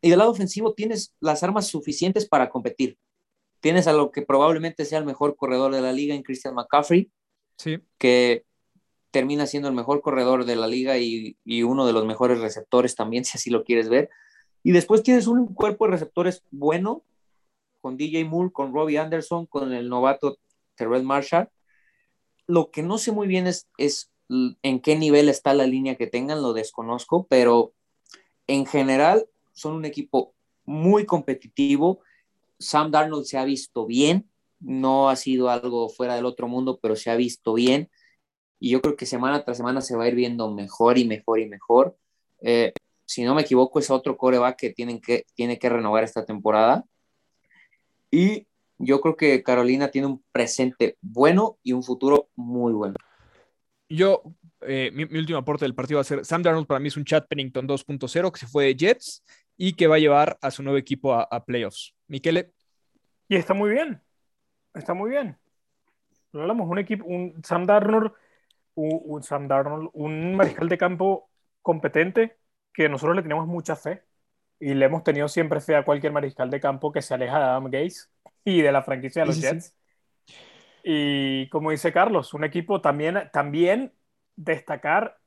[0.02, 2.98] Y del lado ofensivo tienes las armas suficientes para competir.
[3.60, 7.12] Tienes a lo que probablemente sea el mejor corredor de la liga en Christian McCaffrey,
[7.58, 7.80] sí.
[8.00, 8.46] que
[9.12, 13.26] termina siendo el mejor corredor de la liga y, uno de los mejores receptores también,
[13.26, 14.10] si así lo quieres ver.
[14.64, 17.04] Y después tienes un cuerpo de receptores bueno,
[17.82, 20.38] con DJ Moore, con Robbie Anderson, con el novato
[20.76, 21.50] Terrell Marshall.
[22.48, 26.08] Lo que no sé muy bien es, es en qué nivel está la línea que
[26.08, 27.74] tengan, lo desconozco, pero
[28.48, 30.34] en general son un equipo
[30.64, 32.02] muy competitivo.
[32.60, 36.96] Sam Darnold se ha visto bien, no ha sido algo fuera del otro mundo, pero
[36.96, 37.90] se ha visto bien.
[38.62, 41.40] Y yo creo que semana tras semana se va a ir viendo mejor y mejor
[41.40, 41.98] y mejor.
[42.42, 42.72] Eh,
[43.06, 46.86] si no me equivoco, es otro coreback que, tienen que tiene que renovar esta temporada.
[48.12, 48.46] Y
[48.78, 52.94] yo creo que Carolina tiene un presente bueno y un futuro muy bueno.
[53.90, 54.22] Yo,
[54.62, 56.98] eh, mi, mi, último aporte del partido va a ser Sam Darnold para mí es
[56.98, 59.24] un Chad Pennington 2.0 que se fue de Jets
[59.58, 61.96] y que va a llevar a su nuevo equipo a, a playoffs.
[62.08, 62.54] Miquele.
[63.28, 64.00] Y está muy bien,
[64.76, 65.36] está muy bien.
[66.32, 68.12] Lo hablamos, un equipo, un Sam Darnold,
[68.76, 71.30] un, un Sam Darnold, un mariscal de campo
[71.62, 72.38] competente
[72.74, 74.04] que nosotros le tenemos mucha fe
[74.60, 77.46] y le hemos tenido siempre fe a cualquier mariscal de campo que se aleja de
[77.46, 78.08] Adam Gaze
[78.46, 79.62] y de la franquicia de los Sí, sí, sí.
[79.62, 79.76] Jets.
[80.84, 83.94] Y como dice Carlos, un equipo también, también
[84.36, 85.20] destacar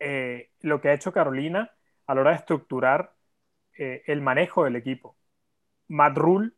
[0.00, 1.72] eh, lo que ha hecho Carolina
[2.06, 3.16] a la hora de estructurar
[3.78, 5.18] eh, el manejo del equipo.
[5.88, 6.52] Matt Rule,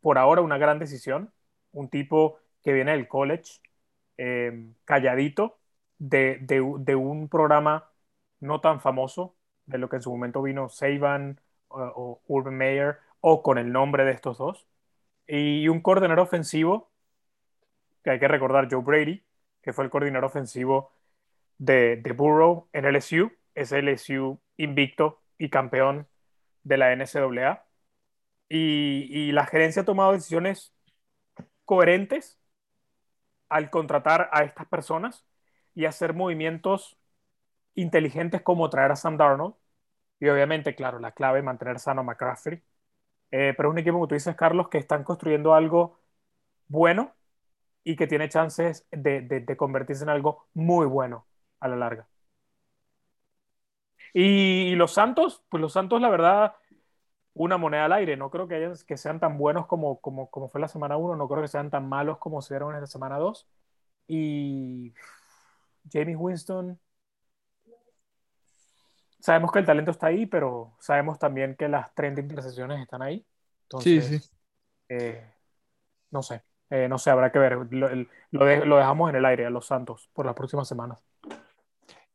[0.00, 1.32] por ahora una gran decisión,
[1.72, 3.60] un tipo que viene del college,
[4.18, 5.58] eh, calladito,
[5.98, 7.90] de, de, un programa
[8.40, 9.36] no tan famoso,
[9.66, 13.72] de lo que en su momento vino Saban o, o Urban Meyer, o con el
[13.72, 14.66] nombre de estos dos,
[15.26, 16.90] y un coordinador ofensivo
[18.04, 19.24] que hay que recordar Joe Brady,
[19.62, 20.92] que fue el coordinador ofensivo
[21.58, 26.06] de, de Burrow en LSU, es LSU invicto y campeón
[26.62, 27.64] de la NCAA.
[28.48, 30.72] Y, y, la gerencia ha tomado decisiones
[31.64, 32.38] coherentes
[33.48, 35.24] al contratar a estas personas
[35.74, 36.96] y hacer movimientos
[37.74, 39.54] inteligentes como traer a Sam Darnold.
[40.20, 42.62] Y obviamente, claro, la clave es mantener sano a McCaffrey.
[43.32, 46.00] Eh, pero es un equipo, como tú dices, Carlos, que están construyendo algo
[46.68, 47.14] bueno
[47.84, 51.26] y que tiene chances de, de, convertirse en algo muy bueno
[51.60, 52.08] a la larga.
[54.12, 56.54] Y, los Santos, pues los Santos, la verdad,
[57.36, 58.16] una moneda al aire.
[58.16, 61.16] No creo que, hayan, que sean tan buenos como, como, como fue la semana 1,
[61.16, 63.46] no creo que sean tan malos como se vieron en la semana 2.
[64.08, 64.92] Y
[65.92, 66.78] Jamie Winston,
[69.20, 73.24] sabemos que el talento está ahí, pero sabemos también que las 30 intercesiones están ahí.
[73.62, 74.30] Entonces, Sí, sí.
[74.88, 75.30] eh,
[76.10, 77.58] no sé, eh, no sé, habrá que ver.
[77.70, 77.88] Lo,
[78.30, 80.98] lo de- lo dejamos en el aire a los Santos por las próximas semanas.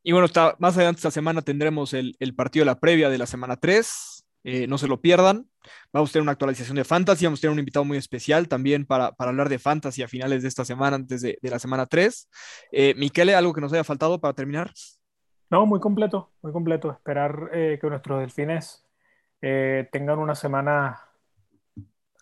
[0.04, 3.20] Y bueno, está, más adelante esta semana tendremos el, el partido de la previa de
[3.20, 4.11] la semana 3.
[4.44, 5.48] Eh, no se lo pierdan.
[5.94, 7.26] Vamos a tener una actualización de Fantasy.
[7.26, 10.42] Vamos a tener un invitado muy especial también para, para hablar de Fantasy a finales
[10.42, 12.30] de esta semana, antes de, de la semana 3.
[12.72, 14.72] Eh, Miquele, ¿algo que nos haya faltado para terminar?
[15.50, 16.92] No, muy completo, muy completo.
[16.92, 18.86] Esperar eh, que nuestros delfines
[19.42, 21.02] eh, tengan una semana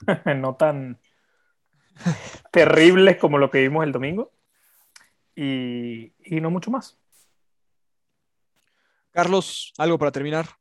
[0.36, 1.00] no tan
[2.52, 4.32] terribles como lo que vimos el domingo.
[5.36, 7.00] Y, y no mucho más.
[9.12, 10.59] Carlos, ¿algo para terminar?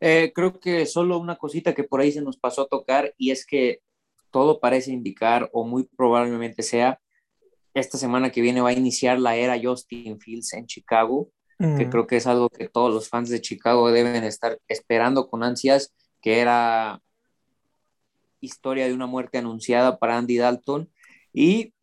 [0.00, 3.30] Eh, creo que solo una cosita que por ahí se nos pasó a tocar y
[3.32, 3.80] es que
[4.30, 7.00] todo parece indicar o muy probablemente sea
[7.74, 11.90] esta semana que viene va a iniciar la era Justin Fields en Chicago, que Mm.
[11.90, 15.92] creo que es algo que todos los fans de Chicago deben estar esperando con ansias,
[16.22, 17.02] que era
[18.40, 20.90] historia de una muerte anunciada para Andy Dalton
[21.32, 21.74] y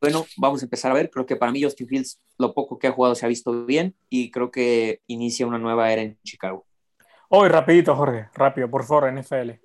[0.00, 2.88] bueno, vamos a empezar a ver, creo que para mí Justin Fields lo poco que
[2.88, 6.67] ha jugado se ha visto bien y creo que inicia una nueva era en Chicago.
[7.28, 9.60] Hoy, rapidito, Jorge, rápido, por favor, NFL.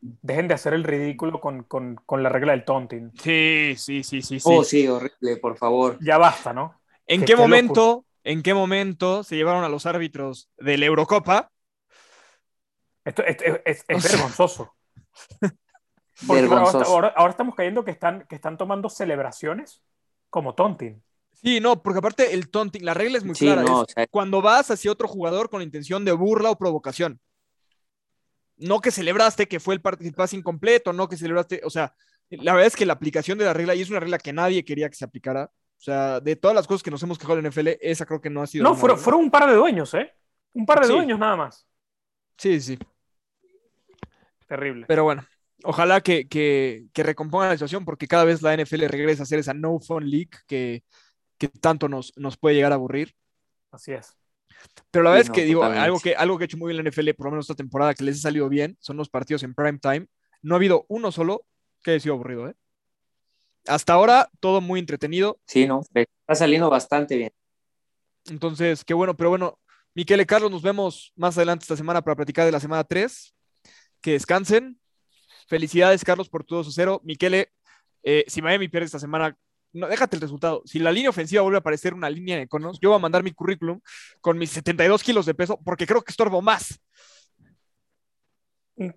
[0.00, 3.10] Dejen de hacer el ridículo con, con- con la regla del taunting.
[3.20, 4.38] Sí, sí, sí, sí.
[4.44, 5.98] Oh, sí, horrible, por favor.
[6.00, 6.80] Ya basta, ¿no?
[7.06, 11.50] ¿En que- qué momento, en qué momento se llevaron a los árbitros de la Eurocopa?
[13.04, 14.74] Esto, esto es, es- es O sea- vergonzoso.
[16.26, 16.84] Porque ahora, Vergonzoso.
[16.92, 19.82] ahora- ahora estamos cayendo que están, que están tomando celebraciones
[20.30, 21.02] como taunting.
[21.42, 23.62] Sí, no, porque aparte el taunting, la regla es muy Sí, clara.
[23.62, 26.58] no, es o sea, cuando vas hacia otro jugador con la intención de burla o
[26.58, 27.20] provocación.
[28.56, 31.94] No que celebraste que fue el el pase incompleto, no que celebraste, o sea,
[32.30, 34.64] la verdad es que la aplicación de la regla, y es una regla que nadie
[34.64, 37.46] quería que se aplicara, o sea, de todas las cosas que nos hemos quejado en
[37.46, 38.64] NFL, esa creo que no ha sido.
[38.64, 40.12] No, fueron, un par de dueños, ¿eh?
[40.54, 40.92] Un par de Sí.
[40.92, 41.64] dueños nada más.
[42.36, 42.76] Sí, sí.
[44.48, 44.86] Terrible.
[44.88, 45.24] Pero bueno,
[45.62, 49.38] ojalá que, que, que recompongan la situación porque cada vez la NFL regresa a hacer
[49.38, 50.82] esa no fun league que,
[51.38, 53.14] que tanto nos, nos puede llegar a aburrir.
[53.70, 54.16] Así es.
[54.90, 55.84] Pero la Sí, verdad es no, que digo, totalmente.
[55.84, 57.94] algo que, algo que ha hecho muy bien la NFL, por lo menos esta temporada,
[57.94, 60.06] que les ha salido bien, son los partidos en prime time.
[60.42, 61.44] No ha habido uno solo
[61.82, 62.54] que haya sido aburrido, ¿eh?
[63.66, 65.38] Hasta ahora, todo muy entretenido.
[65.46, 67.32] sí, no, está saliendo bastante bien.
[68.30, 69.58] Entonces, qué bueno, pero bueno,
[69.94, 73.34] Miquel y Carlos, nos vemos más adelante esta semana para platicar de la semana 3.
[74.00, 74.80] Que descansen.
[75.48, 77.00] Felicidades, Carlos, por tu 2 0.
[77.04, 77.52] Miquele,
[78.02, 79.36] eh, si Miami pierde esta semana,
[79.72, 80.62] no, déjate el resultado.
[80.64, 83.22] Si la línea ofensiva vuelve a aparecer una línea de conos, yo voy a mandar
[83.22, 83.80] mi currículum
[84.20, 86.80] con mis 72 kilos de peso porque creo que estorbo más.
[88.76, 88.94] Un,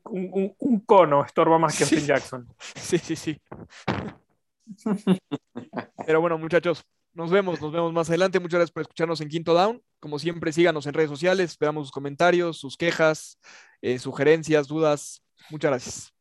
[0.59, 1.95] un- cono estorba más que Sí.
[1.95, 2.47] Austin Jackson.
[2.75, 3.41] Sí, sí, sí.
[6.05, 6.83] Pero bueno, muchachos,
[7.13, 8.39] nos vemos, nos vemos más adelante.
[8.39, 9.81] Muchas gracias por escucharnos en Quinto Down.
[9.99, 11.51] Como siempre, síganos en redes sociales.
[11.51, 13.39] Esperamos sus comentarios, sus quejas,
[13.81, 15.23] eh, sugerencias, dudas.
[15.49, 16.13] Muchas gracias.